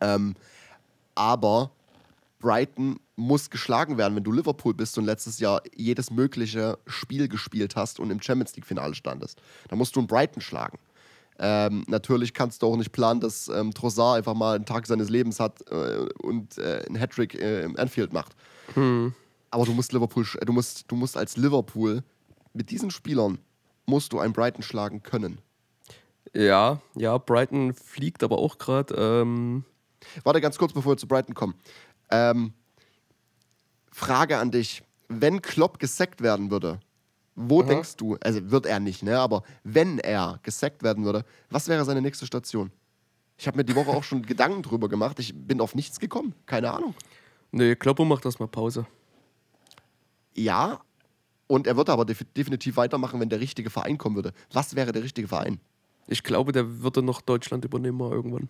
[0.00, 0.34] Ähm,
[1.14, 1.70] aber
[2.44, 7.74] Brighton muss geschlagen werden, wenn du Liverpool bist und letztes Jahr jedes mögliche Spiel gespielt
[7.74, 9.40] hast und im Champions League-Finale standest.
[9.68, 10.78] Da musst du einen Brighton schlagen.
[11.38, 15.08] Ähm, natürlich kannst du auch nicht planen, dass ähm, Trossard einfach mal einen Tag seines
[15.08, 18.36] Lebens hat äh, und äh, einen Hattrick äh, im Anfield macht.
[19.50, 22.02] Aber du musst Liverpool, sch- du musst, du musst als Liverpool
[22.52, 23.38] mit diesen Spielern
[23.86, 25.38] musst du einen Brighton schlagen können.
[26.34, 28.94] Ja, ja, Brighton fliegt aber auch gerade.
[28.94, 29.64] Ähm,
[30.22, 31.54] Warte ganz kurz, bevor wir zu Brighton kommen.
[32.14, 32.52] Ähm,
[33.90, 34.82] Frage an dich.
[35.08, 36.80] Wenn Klopp gesackt werden würde,
[37.36, 39.18] wo denkst du, also wird er nicht, ne?
[39.18, 42.70] Aber wenn er gesackt werden würde, was wäre seine nächste Station?
[43.36, 45.18] Ich habe mir die Woche auch schon Gedanken drüber gemacht.
[45.18, 46.34] Ich bin auf nichts gekommen.
[46.46, 46.94] Keine Ahnung.
[47.50, 48.86] nee, Kloppo macht das mal Pause.
[50.34, 50.80] Ja,
[51.46, 54.32] und er würde aber def definitiv weitermachen, wenn der richtige Verein kommen würde.
[54.52, 55.60] Was wäre der richtige Verein?
[56.06, 58.48] Ich glaube, der würde noch Deutschland übernehmen mal irgendwann.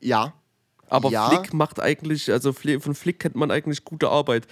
[0.00, 0.34] Ja,
[0.88, 1.28] Aber Ja.
[1.30, 4.46] Flick macht eigentlich, also von Flick kennt man eigentlich gute Arbeit.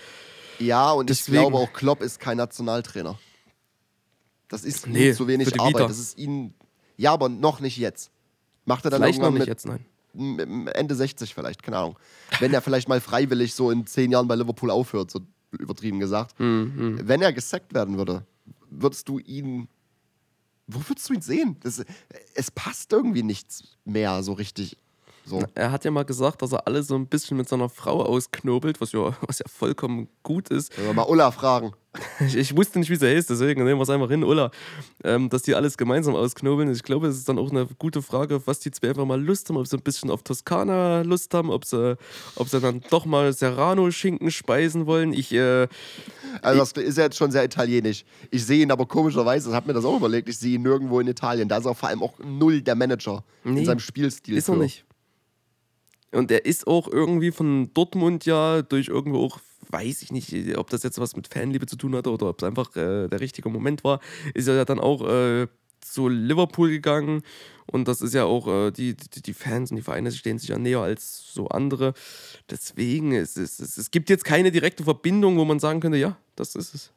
[0.59, 3.19] ja, und Deswegen- ich glaube auch, Klopp ist kein Nationaltrainer.
[4.49, 5.75] Das ist Nee, zu wenig Arbeit.
[5.75, 5.89] Vita.
[5.89, 6.55] Das ist ihn.
[6.97, 8.11] Ja, aber noch nicht jetzt.
[8.67, 9.85] Macht er dann Vielleicht noch nicht mit jetzt, nein.
[10.73, 11.99] Ende 60 vielleicht, keine Ahnung.
[12.39, 15.21] Wenn er vielleicht mal freiwillig so in zehn Jahren bei Liverpool aufhört, so
[15.51, 16.39] übertrieben gesagt.
[16.39, 17.01] Mhm.
[17.03, 18.25] Wenn er gesackt werden würde,
[18.71, 19.69] würdest du ihn.
[20.67, 21.57] Wo würdest du ihn sehen?
[21.61, 21.85] Das,
[22.35, 24.77] es passt irgendwie nichts mehr so richtig.
[25.27, 25.43] So.
[25.55, 28.81] Er hat ja mal gesagt, dass er alle so ein bisschen mit seiner Frau ausknobelt,
[28.81, 30.77] was ja, was ja vollkommen gut ist.
[30.77, 31.73] Wenn wir mal Ulla fragen.
[32.27, 34.51] Ich, ich wusste nicht, wie sie heißt, deswegen nehmen wir es einfach hin, Ulla.
[35.05, 36.71] Ähm, dass die alles gemeinsam ausknobeln.
[36.73, 39.49] Ich glaube, es ist dann auch eine gute Frage, was die zwei einfach mal Lust
[39.49, 39.57] haben.
[39.57, 41.97] Ob sie ein bisschen auf Toskana Lust haben, ob sie,
[42.35, 45.13] ob sie dann doch mal Serrano-Schinken speisen wollen.
[45.13, 45.69] Ich, äh,
[46.43, 48.05] Also das ist ja jetzt schon sehr italienisch.
[48.31, 50.99] Ich sehe ihn aber komischerweise, ich habe mir das auch überlegt, ich sehe ihn nirgendwo
[51.01, 51.49] in Italien.
[51.49, 54.37] Da ist er vor allem auch null der Manager Nee, in seinem Spielstil.
[54.37, 54.85] Ist er nicht.
[56.15, 59.41] Und er ist auch irgendwie von Dortmund ja durch irgendwo auch,
[59.71, 62.47] weiß ich nicht, ob das jetzt was mit Fanliebe zu tun hatte oder ob es
[62.47, 64.01] einfach äh, der richtige Moment war,
[64.35, 65.49] ist er ja dann auch äh,
[65.81, 67.23] zu Liverpool gegangen.
[67.67, 70.51] Und das ist ja auch, äh, die, die, die Fans und die Vereine stehen sich
[70.51, 71.95] ja näher als so andere.
[72.51, 76.17] Deswegen, es, es, es, es gibt jetzt keine direkte Verbindung, wo man sagen könnte, ja,
[76.37, 76.93] das ist es.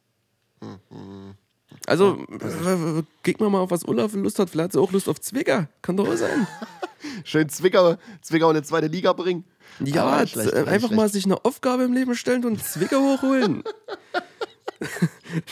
[1.85, 4.49] Also, äh, geht mal mal auf, was Olaf Lust hat.
[4.49, 5.69] Vielleicht hat sie auch Lust auf Zwicker.
[5.81, 6.47] Kann doch auch sein.
[7.23, 9.45] Schön Zwickau, Zwickau in die zweite Liga bringen.
[9.79, 10.93] Ja, Ah, schlecht, äh, nicht einfach schlecht.
[11.01, 13.63] mal sich eine Aufgabe im Leben stellen und Zwicker hochholen.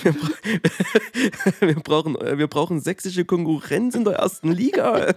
[0.03, 0.29] wir, bra
[1.59, 5.13] wir, brauchen, äh, wir brauchen sächsische Konkurrenz in der ersten Liga.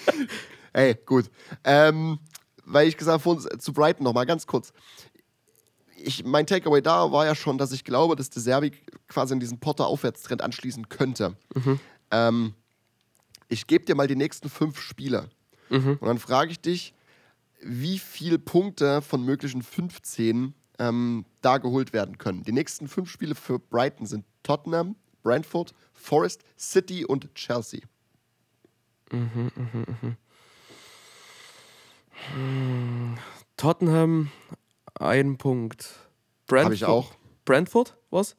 [0.72, 1.30] Ey, gut.
[1.64, 2.18] Ähm,
[2.64, 4.72] weil ich gesagt habe, zu Brighton nochmal ganz kurz.
[5.96, 8.72] ich, mein Takeaway da war ja schon, dass ich glaube, dass De Serbi
[9.08, 11.36] quasi in diesen Potter-Aufwärtstrend anschließen könnte.
[12.10, 12.54] Ähm,
[13.48, 15.28] ich gebe dir mal die nächsten fünf Spiele.
[15.68, 16.94] Und dann frage ich dich,
[17.62, 22.42] wie viele Punkte von möglichen 15 ähm, da geholt werden können.
[22.42, 27.80] Die nächsten fünf Spiele für Brighton sind Tottenham, Brentford, Forest, City und Chelsea.
[33.56, 34.30] Tottenham,
[34.94, 35.90] ein Punkt.
[36.46, 37.12] Brentford, Habe ich auch.
[37.44, 38.36] Brentford, was?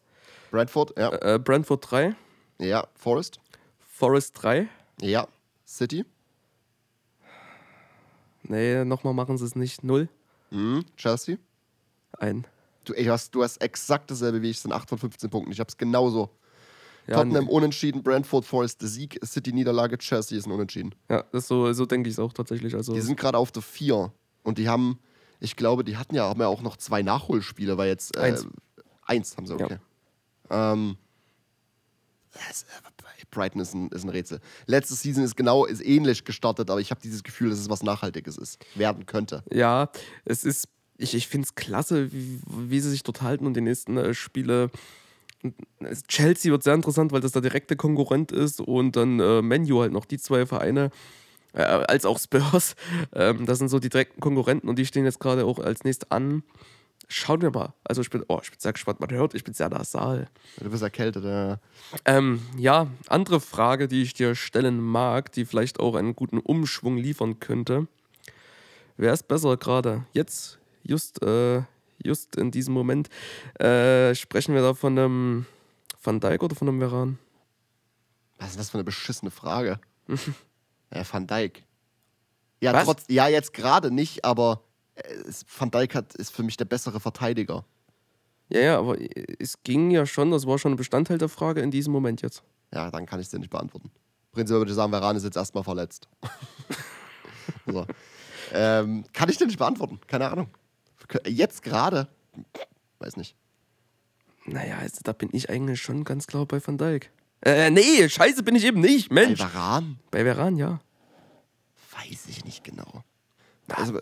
[0.52, 1.12] Brentford, ja.
[1.36, 2.16] Äh, Brentford 3,
[2.60, 3.40] Ja, Forest.
[3.80, 4.68] Forest 3.
[5.02, 5.28] Ja.
[5.66, 6.06] City.
[8.50, 9.84] Nee, nochmal machen sie es nicht.
[9.84, 10.10] Null.
[10.52, 10.86] Mhm.
[10.96, 11.38] Chelsea.
[12.18, 12.46] Ein.
[12.86, 15.52] Du, ey, hast, du hast exakt dasselbe wie ich, es sind 8 von 15 Punkten.
[15.52, 16.30] Ich habe es genauso.
[17.06, 20.94] Ja, Tottenham unentschieden, Brentford, Forest Sieg, City Niederlage, Chelsea ist ein Unentschieden.
[21.10, 22.76] Ja, das so, so denke ich es auch tatsächlich.
[22.76, 24.12] Also, Die sind gerade auf der 4
[24.44, 25.00] und die haben,
[25.40, 28.16] ich glaube, die hatten ja, haben ja auch noch zwei Nachholspiele, weil jetzt.
[28.18, 28.48] Äh, Eins.
[29.06, 29.78] Eins haben sie, okay.
[30.50, 30.98] Ähm,
[32.36, 34.40] äh, Brighton ist ein, ist ein Rätsel.
[34.66, 37.84] Letzte Season ist genau, ist ähnlich gestartet, aber ich habe dieses Gefühl, dass es was
[37.84, 39.44] Nachhaltiges ist, werden könnte.
[39.52, 39.90] ja,
[40.26, 40.68] es ist,
[40.98, 44.14] ich, ich finde es klasse, wie, wie sie sich dort halten und die nächsten äh,
[44.14, 44.72] Spiele.
[46.08, 49.92] Chelsea wird sehr interessant, weil das der direkte Konkurrent ist und dann äh, Menu halt
[49.92, 50.90] noch die zwei Vereine,
[51.54, 52.76] äh, als auch Spurs.
[53.14, 56.12] Ähm, das sind so die direkten Konkurrenten und die stehen jetzt gerade auch als nächstes
[56.12, 56.44] an.
[57.10, 57.74] Schauen wir mal.
[57.86, 60.28] Also ich bin, oh, ich bin sehr gespannt, man hört, ich bin sehr nasal.
[60.60, 61.60] Du bist erkältet, ja.
[62.04, 66.98] Ähm, ja, andere Frage, die ich dir stellen mag, die vielleicht auch einen guten Umschwung
[66.98, 67.88] liefern könnte.
[68.98, 70.06] Wer ist besser gerade?
[70.12, 71.62] Jetzt, just, äh,
[72.04, 73.10] just in diesem Moment,
[73.60, 75.46] äh, sprechen wir da von einem
[76.04, 77.20] Van Dijk oder von einem Veran?
[78.40, 79.80] Was ist das für eine beschissene Frage?
[80.94, 81.64] ja, Van Dijk.
[82.60, 82.86] Ja, Was?
[82.86, 84.67] trotz, ja jetzt gerade nicht, aber äh,
[85.58, 87.66] Van Dijk hat, ist für mich der bessere Verteidiger.
[88.50, 88.98] Ja, ja, aber
[89.40, 92.44] es ging ja schon, das war schon ein Bestandteil der Frage in diesem Moment jetzt.
[92.74, 93.92] Ja, dann kann ich es dir nicht beantworten.
[94.32, 96.08] Prinzipiell würde ich sagen, Varane ist jetzt erstmal verletzt.
[97.66, 97.86] so.
[98.54, 100.00] ähm, kann ich dir nicht beantworten.
[100.08, 100.50] Keine Ahnung.
[101.26, 102.08] Jetzt gerade?
[103.00, 103.36] Weiß nicht.
[104.46, 107.12] Naja, also da bin ich eigentlich schon ganz klar bei Van Dijk.
[107.42, 109.40] Äh, nee, scheiße bin ich eben nicht, Bei Mensch.
[109.40, 109.98] Varane?
[110.10, 110.80] Bei Veran, ja.
[111.92, 113.04] Weiß ich nicht genau.
[113.70, 114.00] Also,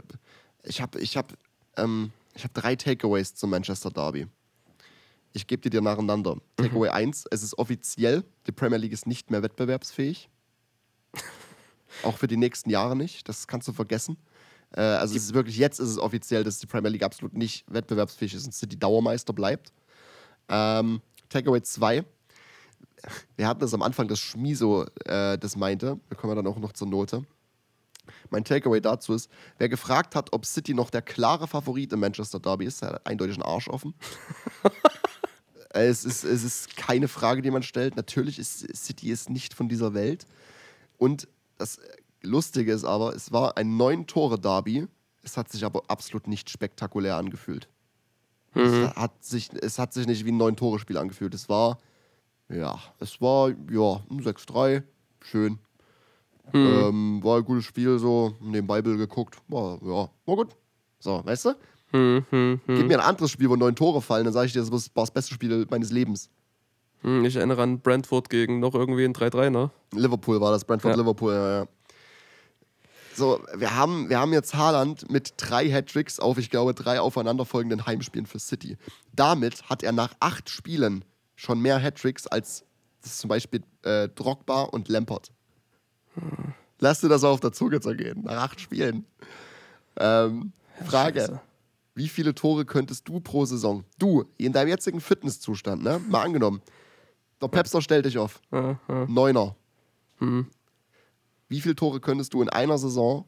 [0.66, 1.34] ich habe ich hab,
[1.78, 4.28] ähm, ich hab drei Takeaways zum Manchester Derby.
[5.34, 6.38] Ich gebe die dir nacheinander.
[6.56, 10.30] Takeaway 1, es ist offiziell, die Premier League ist nicht mehr wettbewerbsfähig.
[12.04, 14.18] Auch für die nächsten Jahre nicht, das kannst du vergessen.
[14.72, 17.66] Äh, also es ist wirklich, jetzt ist es offiziell, dass die Premier League absolut nicht
[17.68, 19.74] wettbewerbsfähig ist und City Dauermeister bleibt.
[20.48, 22.06] Ähm, Takeaway 2,
[23.36, 26.00] wir hatten das am Anfang, dass Schmiso äh, das meinte.
[26.10, 27.24] Da kommen wir dann auch noch zur Note.
[28.30, 32.40] Mein Takeaway dazu ist, wer gefragt hat, ob City noch der klare Favorit im Manchester
[32.40, 33.94] Derby ist, der hat eindeutig einen Arsch offen.
[35.70, 37.96] es, ist, es ist keine Frage, die man stellt.
[37.96, 40.26] Natürlich ist City ist nicht von dieser Welt.
[40.98, 41.28] Und
[41.58, 41.80] das
[42.22, 44.88] Lustige ist aber, es war ein neun Tore Derby.
[45.22, 47.68] Es hat sich aber absolut nicht spektakulär angefühlt.
[48.54, 51.34] Es, hat sich, es hat sich nicht wie ein neun Tore Spiel angefühlt.
[51.34, 51.78] Es war
[52.50, 54.84] ja, es war ja ein 6-3,
[55.22, 55.60] schön.
[56.54, 59.38] Ähm, war ein gutes Spiel, so nebenbei Bill geguckt.
[59.48, 60.56] War, ja, war gut.
[61.00, 61.50] So, weißt du?
[61.92, 62.76] Hm, hm, hm.
[62.78, 65.04] Gib mir ein anderes Spiel, wo neun Tore fallen, dann sage ich dir, das war
[65.04, 66.30] das beste Spiel meines Lebens.
[67.02, 69.70] Hm, Ich erinnere an Brentford gegen noch irgendwie ein 3-3, ne?
[69.94, 71.02] Liverpool war das, Brentford Ja.
[71.02, 71.68] Liverpool, ja, ja.
[73.14, 77.86] So, wir haben, wir haben jetzt Haaland mit drei Hattricks auf, ich glaube, drei aufeinanderfolgenden
[77.86, 78.78] Heimspielen für City.
[79.14, 82.66] Damit hat er nach acht Spielen schon mehr Hattricks als
[83.02, 85.32] zum Beispiel äh, Drogba und Lampert.
[86.80, 89.06] Lass dir das auf der Zunge zergehen, nach acht Spielen.
[89.98, 90.52] Ähm,
[90.86, 91.42] Frage: scheiße.
[91.96, 93.86] Wie viele Tore könntest du pro Saison?
[93.98, 96.02] Du, in deinem jetzigen Fitnesszustand, ne?
[96.10, 96.62] Mal angenommen.
[97.42, 98.42] Der Pepster stellt dich auf.
[98.52, 99.06] Ja, ja.
[99.08, 99.56] Neuner.
[100.20, 100.48] Hm.
[101.48, 103.26] Wie viele Tore könntest du in einer Saison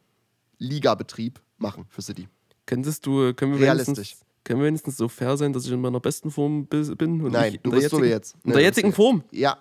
[0.57, 2.27] Ligabetrieb machen für City?
[2.65, 3.95] Könntest du, können wir Realistisch.
[3.97, 7.17] wenigstens, können wir wenigstens so fair sein, dass ich in meiner besten Form bi- bin?
[7.29, 8.33] Nein, du in bist so jetzt.
[8.35, 9.23] In Nee, der jetzigen Form?
[9.31, 9.57] Ja.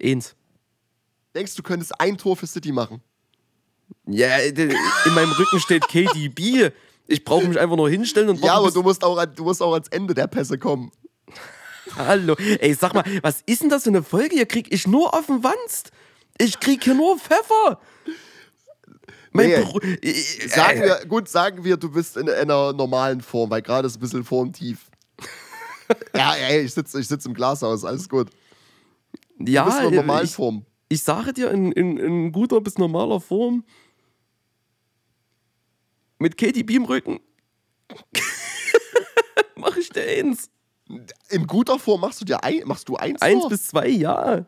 [0.00, 0.36] Eins.
[1.34, 3.00] Denkst du, könntest ein Tor für City machen?
[4.06, 6.70] Ja, in meinem Rücken steht KDB.
[7.06, 9.72] Ich brauche mich einfach nur hinstellen und Ja, aber du musst, auch, du musst auch
[9.74, 10.92] ans Ende der Pässe kommen.
[11.96, 12.36] Hallo.
[12.60, 14.36] Ey, sag mal, was ist denn das für eine Folge?
[14.36, 15.90] Hier krieg ich nur auf den Wanst.
[16.38, 17.80] Ich krieg hier nur Pfeffer.
[19.32, 19.54] Mein Nee.
[20.02, 23.96] Äh, Sagen wir, gut, sagen wir, du bist in einer normalen Form, weil gerade ist
[23.96, 24.86] ein bisschen formtief.
[26.14, 28.30] ja, ey, ich sitze ich sitz im Glashaus, alles gut.
[29.38, 30.64] Du ja, bist in einer normalen ich, Form.
[30.90, 33.64] Ich sage dir, in, in, in guter bis normaler Form.
[36.18, 37.20] Mit KDB im Rücken.
[39.94, 40.50] dir eins.
[41.28, 43.50] In guter Form machst du dir ein, machst du eins, Eins vor?
[43.50, 44.44] bis zwei, ja.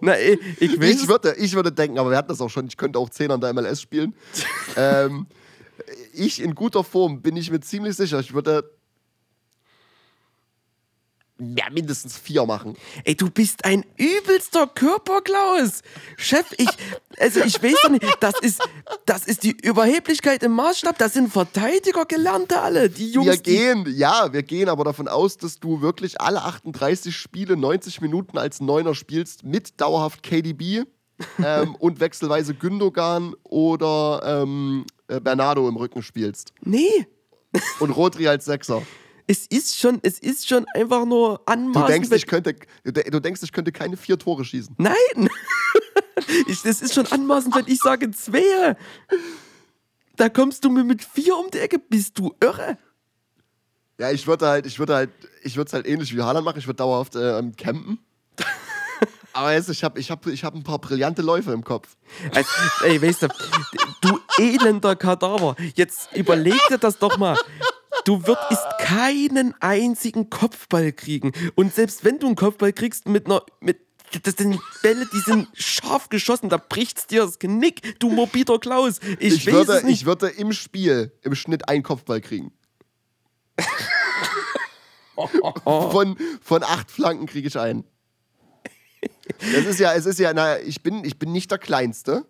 [0.00, 1.02] Na, ich weiß.
[1.02, 3.30] Ich würde, ich würde denken, aber wir hatten das auch schon, ich könnte auch 10
[3.30, 4.14] an der MLS spielen.
[4.76, 5.26] ähm,
[6.14, 8.68] ich in guter Form bin ich mir ziemlich sicher, ich würde
[11.56, 12.76] ja, mindestens vier machen.
[13.04, 15.82] Ey, du bist ein übelster Körperklaus.
[16.16, 16.68] Chef, ich,
[17.18, 18.60] also ich weiß doch nicht, das ist,
[19.06, 20.98] das ist die Überheblichkeit im Maßstab.
[20.98, 22.88] Das sind Verteidiger gelernte alle.
[22.88, 27.14] Die Jungs, Wir gehen, ja, wir gehen aber davon aus, dass du wirklich alle 38
[27.14, 30.84] Spiele 90 Minuten als Neuner spielst mit dauerhaft KDB
[31.44, 36.52] ähm, und wechselweise Gündogan oder ähm, äh, Bernardo im Rücken spielst.
[36.62, 37.06] Nee,
[37.80, 38.82] Und Rodri als Sechser.
[39.26, 41.88] Es ist schon, es ist schon einfach nur Du anmaßend.
[41.88, 42.54] denkst, wenn- ich könnte,
[42.84, 44.74] du du denkst, ich könnte keine vier Tore schießen.
[44.78, 44.94] Nein!
[46.46, 48.76] ich, das ist schon anmaßend, wenn ich sage zwei.
[50.16, 51.78] Da kommst du mir mit vier um die Ecke.
[51.78, 52.76] Bist du irre?
[53.98, 55.10] Ja, ich würde halt, ich würde halt,
[55.42, 56.58] ich würde es halt ähnlich wie Haaland machen.
[56.58, 57.98] Ich würde dauerhaft äh, campen.
[59.34, 61.96] Aber jetzt, ich habe ich hab, ich hab ein paar brillante Läufe im Kopf.
[62.34, 62.50] Also,
[62.84, 63.28] ey, weißt du,
[64.02, 67.38] du elender Kadaver, jetzt überleg dir das doch mal.
[68.04, 71.32] Du würdest keinen einzigen Kopfball kriegen.
[71.54, 73.44] Und selbst wenn du einen Kopfball kriegst mit einer.
[73.60, 73.78] Mit,
[74.24, 79.00] das sind Bälle, die sind scharf geschossen, da bricht's dir das Genick, du morbider Klaus.
[79.18, 82.52] Ich, Ich, würde, ich würde im Spiel im Schnitt einen Kopfball kriegen.
[85.64, 87.84] von, von acht Flanken kriege ich einen.
[89.38, 92.26] Das ist ja, es ist ja, na, ich bin, ich bin nicht der Kleinste.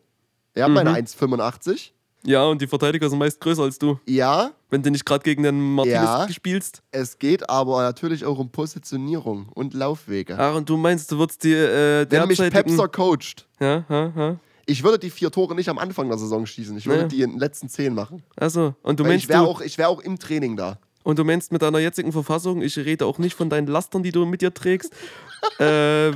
[0.54, 0.74] Er hat Mhm.
[0.74, 1.90] meine 1,85.
[2.24, 3.98] Ja, und die Verteidiger sind meist größer als du.
[4.06, 6.26] Ja, Wenn du nicht gerade gegen den Martinez Ja.
[6.26, 6.82] gespielst.
[6.90, 10.36] es geht aber natürlich auch um Positionierung und Laufwege.
[10.38, 12.38] Ach, und du meinst, du würdest die äh, Wenn mich.
[12.38, 14.36] Pepser coacht, Ja, ja, ja.
[14.66, 16.76] ich würde die vier Tore nicht am Anfang der Saison schießen.
[16.78, 17.08] Ich würde Ja.
[17.08, 18.22] die in den letzten zehn machen.
[18.36, 20.78] Also, und du Weil meinst, ich wäre auch, ich wär auch im Training da.
[21.02, 24.12] und du meinst mit deiner jetzigen Verfassung, ich rede auch nicht von deinen Lastern, die
[24.12, 24.92] du mit dir trägst,
[25.58, 25.64] äh,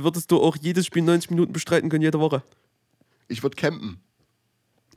[0.01, 2.41] würdest du auch jedes Spiel 90 Minuten bestreiten können, jede Woche.
[3.27, 3.99] Ich würde campen.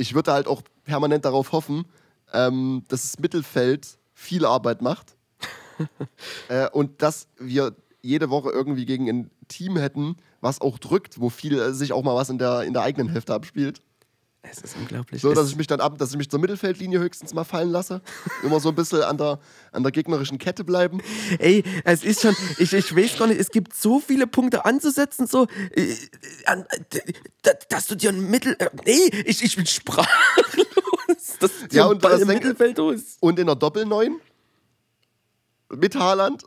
[0.00, 1.84] Ich würde halt auch permanent darauf hoffen,
[2.32, 5.14] ähm, dass das Mittelfeld viel Arbeit macht
[6.48, 11.28] äh, und dass wir jede Woche irgendwie gegen ein Team hätten, was auch drückt, wo
[11.28, 13.82] viel äh, sich auch mal was in der, in der eigenen Hälfte abspielt.
[14.42, 15.20] Es ist unglaublich.
[15.20, 18.00] So, dass ich mich dann ab, dass ich mich zur Mittelfeldlinie höchstens mal fallen lasse.
[18.42, 19.38] Immer so ein bisschen an der,
[19.70, 21.02] an der gegnerischen Kette bleiben.
[21.38, 25.26] ey, es ist schon, ich, ich weiß gar nicht, es gibt so viele Punkte anzusetzen,
[25.26, 25.94] so, äh,
[26.46, 26.64] an,
[26.94, 30.08] äh, dass du dir ein Mittel, äh, nee, ich, ich bin sprachlos,
[31.38, 33.18] dass du Ja, und Ball das im denk- Mittelfeld holst.
[33.20, 34.20] Und in der Doppelneun
[35.68, 36.44] mit Haaland.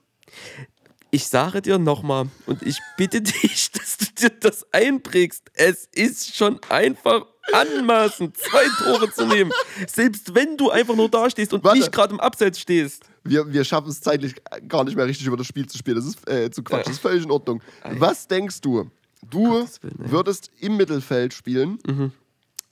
[1.11, 5.43] Ich sage dir nochmal und ich bitte dich, dass du dir das einprägst.
[5.53, 9.51] Es ist schon einfach anmaßend, zwei Tore zu nehmen.
[9.87, 11.79] Selbst wenn du einfach nur da stehst und Warte.
[11.79, 13.03] nicht gerade im Abseits stehst.
[13.23, 14.35] Wir, wir schaffen es zeitlich
[14.67, 15.97] gar nicht mehr richtig über das Spiel zu spielen.
[15.97, 17.61] Das ist äh, zu Quatsch, das ist völlig in Ordnung.
[17.83, 18.89] Was denkst du?
[19.29, 19.67] Du Willen,
[19.97, 22.11] würdest im Mittelfeld spielen,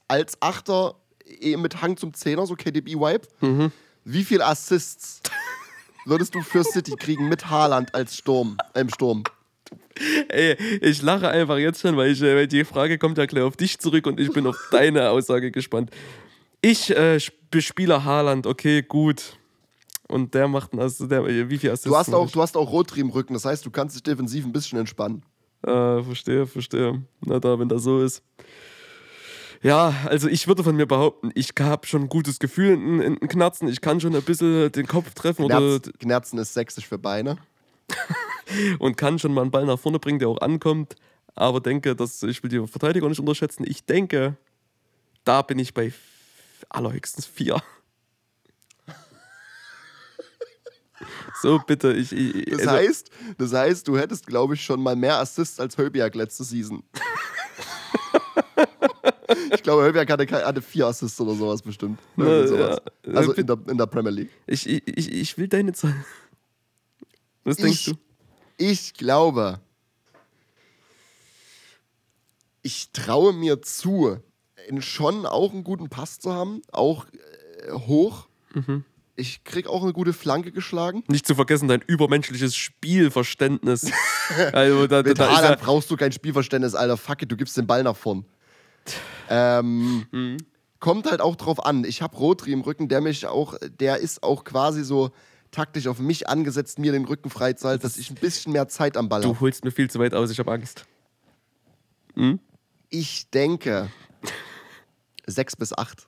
[0.09, 0.95] als Achter
[1.25, 3.71] eh mit Hang zum Zehner, so KDB-Wipe.
[4.03, 5.21] Wie viel Assists
[6.05, 9.23] würdest du für City kriegen mit Haaland als Sturm, im Sturm?
[10.29, 13.43] Ey, ich lache einfach jetzt schon, weil, ich, äh, weil die Frage kommt ja gleich
[13.43, 15.91] auf dich zurück und ich bin auf deine Aussage gespannt.
[16.61, 17.19] Ich äh,
[17.49, 19.37] bespiele Haaland, okay, gut.
[20.07, 21.87] Und der macht einen Ass- der, wie viel Assists?
[21.87, 24.03] Du hast, auch, macht du hast auch Rotri im Rücken, das heißt, du kannst dich
[24.03, 25.23] defensiv ein bisschen entspannen.
[25.63, 27.01] Ah, verstehe, verstehe.
[27.21, 28.23] Na da, wenn das so ist.
[29.61, 33.19] Ja, also ich würde von mir behaupten, ich habe schon ein gutes Gefühl in, in,
[33.19, 33.67] Knarzen.
[33.67, 37.37] Ich kann schon ein bisschen den Kopf treffen oder, Gnerz, Gnerzen ist sächsisch für Beine.
[38.79, 40.95] und kann schon mal einen Ball nach vorne bringen, der auch ankommt.
[41.35, 43.65] Aber denke, dass ich will die Verteidiger nicht unterschätzen.
[43.67, 44.35] Ich denke,
[45.23, 45.93] da bin ich bei
[46.69, 47.61] allerhöchstens vier.
[51.41, 51.93] So, bitte.
[51.93, 55.59] Ich, ich, Das also, heißt, das heißt, du hättest, glaube ich, schon mal mehr Assists
[55.59, 56.83] als Hölbiak letzte Season.
[59.51, 61.99] ich glaube, Hölbiak hatte, hatte vier Assists oder sowas bestimmt.
[62.15, 62.77] Na, sowas.
[63.05, 63.13] ja.
[63.13, 64.29] Also in der, in der Premier League.
[64.45, 65.95] ich, ich, ich, will deine Zahl.
[67.43, 67.99] Was denkst Ich, du?
[68.61, 69.59] Ich glaube,
[72.61, 74.17] ich traue mir zu,
[74.67, 78.27] in schon auch einen guten Pass zu haben, auch äh, hoch.
[78.53, 78.85] Mhm.
[79.15, 81.03] Ich krieg auch eine gute Flanke geschlagen.
[81.07, 83.91] Nicht zu vergessen, dein übermenschliches Spielverständnis.
[84.53, 86.97] also, da, da, Mit da ist Haaland brauchst du kein Spielverständnis, Alter.
[86.97, 88.25] Fuck it, du gibst den Ball nach vorn.
[89.29, 90.37] Ähm, Mhm.
[90.79, 91.83] Kommt halt auch drauf an.
[91.83, 95.11] Ich habe Rotri im Rücken, der mich auch, der ist auch quasi so
[95.51, 99.09] taktisch auf mich angesetzt, mir den Rücken freizuhalten, dass ich ein bisschen mehr Zeit am
[99.09, 99.39] Ball du habe.
[99.41, 100.85] holst mir viel zu weit aus, ich habe Angst.
[102.89, 103.89] Ich denke
[105.25, 106.07] sechs bis acht.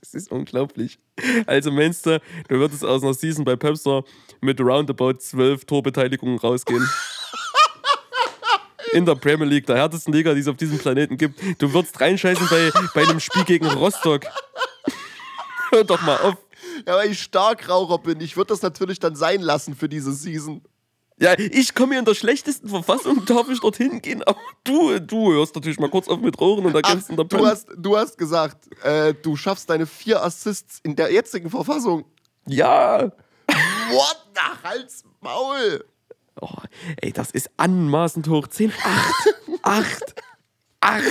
[0.00, 0.98] Das ist unglaublich.
[1.46, 4.04] Also meinst du, du würdest aus einer Season bei Pepster
[4.40, 6.88] mit roundabout 12 Torbeteiligungen rausgehen?
[8.92, 11.38] In der Premier League, der härtesten Liga, die es auf diesem Planeten gibt.
[11.60, 14.22] Du würdest reinscheißen bei, bei einem Spiel gegen Rostock.
[15.70, 16.36] Hör doch mal auf.
[16.86, 18.20] Ja, weil ich Starkraucher bin.
[18.20, 20.62] Ich würde das natürlich dann sein lassen für diese Season.
[21.20, 25.32] Ja, ich komme hier in der schlechtesten Verfassung, darf ich dorthin gehen, aber du, du
[25.32, 28.16] hörst natürlich mal kurz auf mit Rohren und ergänzt in der du, hast, du hast
[28.18, 32.04] gesagt, äh, du schaffst deine vier Assists in der jetzigen Verfassung.
[32.46, 33.10] Ja.
[33.48, 34.26] What?
[34.36, 35.84] Nach Hals, Maul.
[36.40, 36.48] Oh,
[37.00, 38.46] ey, das ist anmaßend hoch.
[38.46, 40.14] 10, 8, 8,
[40.80, 41.04] 8.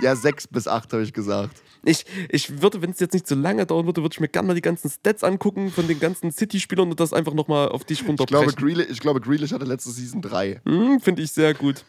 [0.00, 1.62] Ja, 6 bis 8 habe ich gesagt.
[1.84, 4.48] Ich, ich würde, wenn es jetzt nicht so lange dauern würde, würde ich mir gerne
[4.48, 8.00] mal die ganzen Stats angucken von den ganzen City-Spielern und das einfach nochmal auf dich
[8.02, 8.46] Ich runterbrechen.
[8.46, 10.60] glaube, Grealish, ich glaube, Grealish hatte letzte Season 3.
[10.64, 11.84] Hm, Finde ich sehr gut.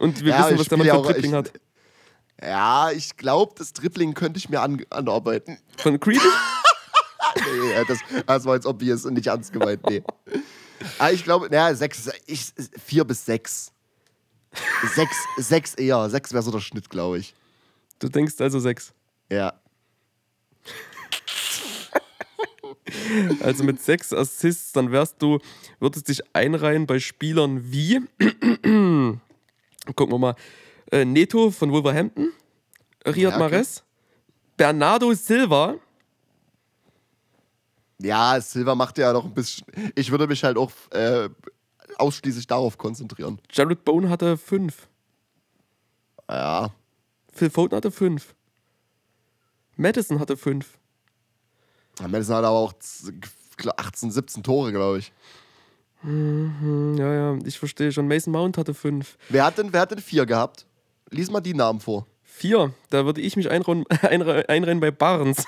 [0.00, 1.52] Und wir Ja, wissen, ich was der Mann für Dribbling echt- hat.
[2.42, 5.58] Ja, ich glaube, das Dribbling könnte ich mir an, anarbeiten.
[5.78, 6.22] Von Grealish?
[7.36, 10.02] Nee, das, das war jetzt obvious und nicht ernst gemeint, nee.
[11.00, 12.52] Aber ich glaube, naja, sechs, ich,
[12.84, 13.72] vier bis sechs.
[14.94, 16.08] Sechs, sechs eher.
[16.10, 17.34] Sechs wäre so der Schnitt, glaube ich.
[17.98, 18.92] Du denkst also sechs.
[19.34, 19.52] Ja.
[23.40, 25.38] Also mit sechs Assists, dann wärst du,
[25.80, 28.00] würdest dich einreihen bei Spielern wie,
[29.96, 30.34] gucken wir mal,
[30.92, 32.32] äh, Neto von Wolverhampton,
[33.06, 33.38] Riyad Ja, okay.
[33.38, 33.82] Mahrez,
[34.56, 35.74] Bernardo Silva,
[38.00, 39.66] Ja, Silver macht ja noch ein bisschen.
[39.94, 41.28] Ich würde mich halt auch äh,
[41.98, 43.40] ausschließlich darauf konzentrieren.
[43.50, 44.88] Jared Bowen hatte fünf,
[46.30, 46.70] Ja.
[47.32, 48.34] Phil Foden hatte fünf,
[49.76, 50.78] Madison hatte fünf.
[52.08, 53.12] Madison hat aber auch z-
[53.76, 55.12] 18, 17 Tore, glaube ich.
[56.02, 58.08] Hm, ja, ja, ich verstehe schon.
[58.08, 59.16] Mason Mount hatte fünf.
[59.28, 60.66] Wer hat denn, wer hat denn vier gehabt?
[61.10, 62.06] Lies mal die Namen vor.
[62.22, 65.44] Vier, da würde ich mich einrennen, einre- einrennen bei Barnes.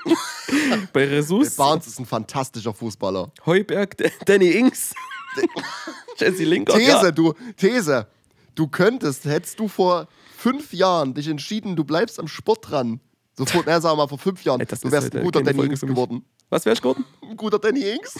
[0.92, 3.30] bei Jesus, Barnes ist ein fantastischer Fußballer.
[3.44, 4.94] Heuberg, Danny Ings,
[6.18, 6.78] Jesse Lingard.
[6.78, 7.10] These, ja.
[7.10, 8.06] du, These.
[8.54, 13.00] Du könntest, hättest du vor fünf Jahren dich entschieden, du bleibst am Sport dran.
[13.38, 14.64] So vor, na, wir mal, vor fünf Jahren.
[14.66, 15.80] Das du wärst ein guter Danny mich.
[15.80, 16.24] geworden.
[16.48, 17.04] Was wärst du geworden?
[17.22, 18.18] Ein guter Danny Ings.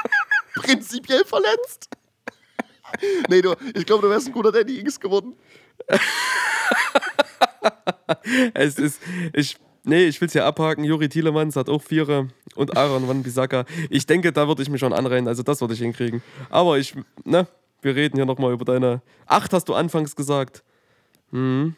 [0.54, 1.88] Prinzipiell verletzt.
[3.28, 5.34] nee, du, ich glaube, du wärst ein guter Danny Ings geworden.
[8.54, 9.00] Es ist,
[9.32, 10.84] ich, nee, ich will es hier abhaken.
[10.84, 13.64] Juri Tielemans hat auch Vierer und Aaron Van Bissaka.
[13.88, 15.28] Ich denke, da würde ich mich schon anreihen.
[15.28, 16.22] Also das würde ich hinkriegen.
[16.50, 16.94] Aber ich,
[17.24, 17.46] ne,
[17.80, 19.02] wir reden hier nochmal über deine.
[19.26, 20.62] Acht hast du anfangs gesagt.
[21.30, 21.74] Hm.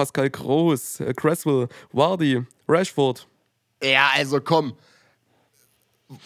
[0.00, 3.26] Pascal Groß, äh, Cresswell, Wardy, Rashford.
[3.82, 4.72] Ja, also komm.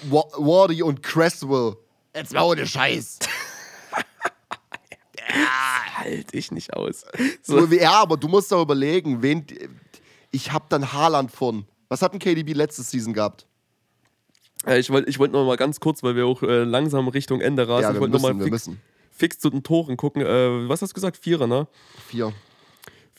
[0.05, 1.77] Wa- Wardy und Cresswell.
[2.14, 3.18] Jetzt mal ohne Scheiß.
[5.97, 7.05] Halt ich nicht aus.
[7.43, 9.45] So, ja, aber du musst doch überlegen, wen.
[10.31, 11.64] Ich hab dann Haaland von.
[11.89, 13.45] Was hat ein KDB letzte Season gehabt?
[14.66, 17.41] äh, ich wollte ich wollt noch mal ganz kurz, weil wir auch äh, langsam Richtung
[17.41, 17.83] Ende rasen.
[17.83, 18.70] ja, ich wir wollte noch mal fix,
[19.11, 20.22] fix zu den Toren gucken.
[20.22, 21.16] Äh, was hast du gesagt?
[21.16, 21.66] Vierer, ne?
[22.09, 22.33] Vier.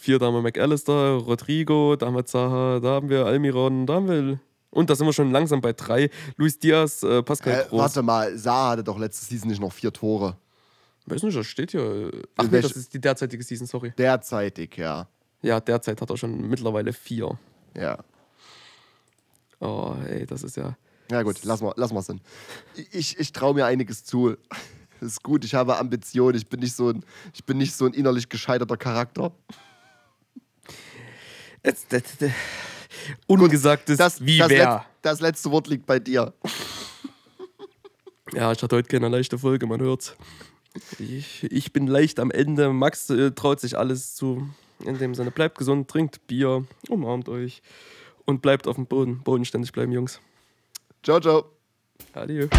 [0.06, 3.96] Vier, da haben wir McAllister, Rodrigo, da haben wir Zaha, da haben wir Almiron, da
[3.96, 4.40] haben wir.
[4.70, 6.12] Und da sind wir schon langsam bei drei.
[6.38, 7.80] Luis Diaz, äh, Pascal Äh, Groß.
[7.80, 10.38] warte mal, Saar hatte doch letzte Season nicht noch vier Tore.
[11.08, 12.12] Weiß nicht, das steht hier.
[12.38, 13.94] Ach nee, das ist die derzeitige Season, sorry.
[13.98, 15.08] Derzeitig, ja.
[15.42, 17.40] Ja, derzeit hat er schon mittlerweile vier.
[17.76, 17.98] Ja.
[19.60, 20.78] Oh, ey, das ist ja.
[21.10, 22.22] Ja gut, lass mal, lass mal sein.
[22.92, 24.36] Ich, ich traue mir einiges zu.
[25.00, 26.38] Das ist gut, ich habe Ambitionen.
[26.38, 27.04] Ich bin nicht so ein,
[27.34, 29.32] ich bin nicht so ein innerlich gescheiterter Charakter.
[31.66, 32.32] Jetzt, das, das,
[33.28, 34.86] ungesagtes Das, wie das, wer.
[35.02, 36.34] Das letzte Wort liegt bei dir.
[38.34, 40.16] Ja, ich hatte heute keine leichte Folge, man hört's.
[41.00, 42.72] Ich, ich bin leicht am Ende.
[42.74, 44.50] Max äh, traut sich alles zu.
[44.84, 47.62] In dem Sinne, bleibt gesund, trinkt Bier, umarmt euch
[48.26, 49.22] und bleibt auf dem Boden.
[49.24, 50.20] Bodenständig bleiben, Jungs.
[51.02, 51.46] Ciao, ciao.
[52.14, 52.50] Adieu.